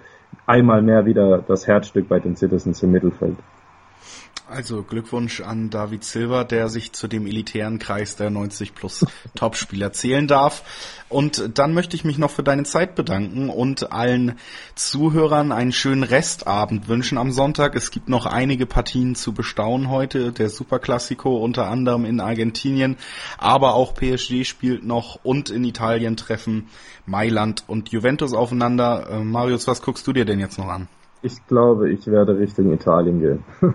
einmal 0.46 0.82
mehr 0.82 1.04
wieder 1.04 1.38
das 1.46 1.66
Herzstück 1.66 2.08
bei 2.08 2.18
den 2.18 2.36
Citizens 2.36 2.82
im 2.82 2.92
Mittelfeld. 2.92 3.36
Also 4.50 4.82
Glückwunsch 4.82 5.42
an 5.42 5.68
David 5.68 6.04
Silva, 6.04 6.42
der 6.42 6.70
sich 6.70 6.94
zu 6.94 7.06
dem 7.06 7.26
elitären 7.26 7.78
Kreis 7.78 8.16
der 8.16 8.30
90 8.30 8.74
plus 8.74 9.04
Topspieler 9.34 9.92
zählen 9.92 10.26
darf. 10.26 11.04
Und 11.10 11.58
dann 11.58 11.74
möchte 11.74 11.96
ich 11.96 12.04
mich 12.04 12.16
noch 12.16 12.30
für 12.30 12.42
deine 12.42 12.62
Zeit 12.62 12.94
bedanken 12.94 13.50
und 13.50 13.92
allen 13.92 14.38
Zuhörern 14.74 15.52
einen 15.52 15.72
schönen 15.72 16.02
Restabend 16.02 16.88
wünschen 16.88 17.18
am 17.18 17.30
Sonntag. 17.30 17.76
Es 17.76 17.90
gibt 17.90 18.08
noch 18.08 18.24
einige 18.24 18.64
Partien 18.64 19.14
zu 19.14 19.34
bestaunen 19.34 19.90
heute. 19.90 20.32
Der 20.32 20.48
Superclassico 20.48 21.36
unter 21.36 21.68
anderem 21.68 22.06
in 22.06 22.18
Argentinien, 22.18 22.96
aber 23.36 23.74
auch 23.74 23.92
PSG 23.94 24.44
spielt 24.44 24.82
noch 24.82 25.20
und 25.24 25.50
in 25.50 25.62
Italien 25.64 26.16
treffen 26.16 26.68
Mailand 27.04 27.64
und 27.66 27.90
Juventus 27.90 28.32
aufeinander. 28.32 29.08
Äh, 29.10 29.24
Marius, 29.24 29.66
was 29.66 29.82
guckst 29.82 30.06
du 30.06 30.14
dir 30.14 30.24
denn 30.24 30.40
jetzt 30.40 30.58
noch 30.58 30.68
an? 30.68 30.88
Ich 31.20 31.46
glaube, 31.48 31.90
ich 31.90 32.06
werde 32.06 32.38
Richtung 32.38 32.72
Italien 32.72 33.20
gehen. 33.20 33.44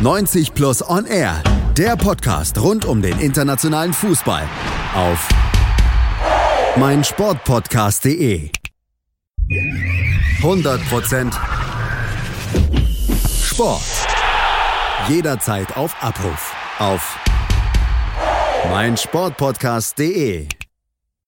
90 0.00 0.54
Plus 0.54 0.80
On 0.88 1.06
Air, 1.06 1.42
der 1.76 1.96
Podcast 1.96 2.56
rund 2.60 2.84
um 2.84 3.02
den 3.02 3.18
internationalen 3.18 3.92
Fußball 3.92 4.44
auf 4.94 5.28
meinsportpodcast.de. 6.76 8.50
100% 10.40 11.32
Sport. 13.42 13.82
Jederzeit 15.08 15.76
auf 15.76 16.00
Abruf 16.00 16.54
auf 16.78 17.18
meinsportpodcast.de. 18.70 20.46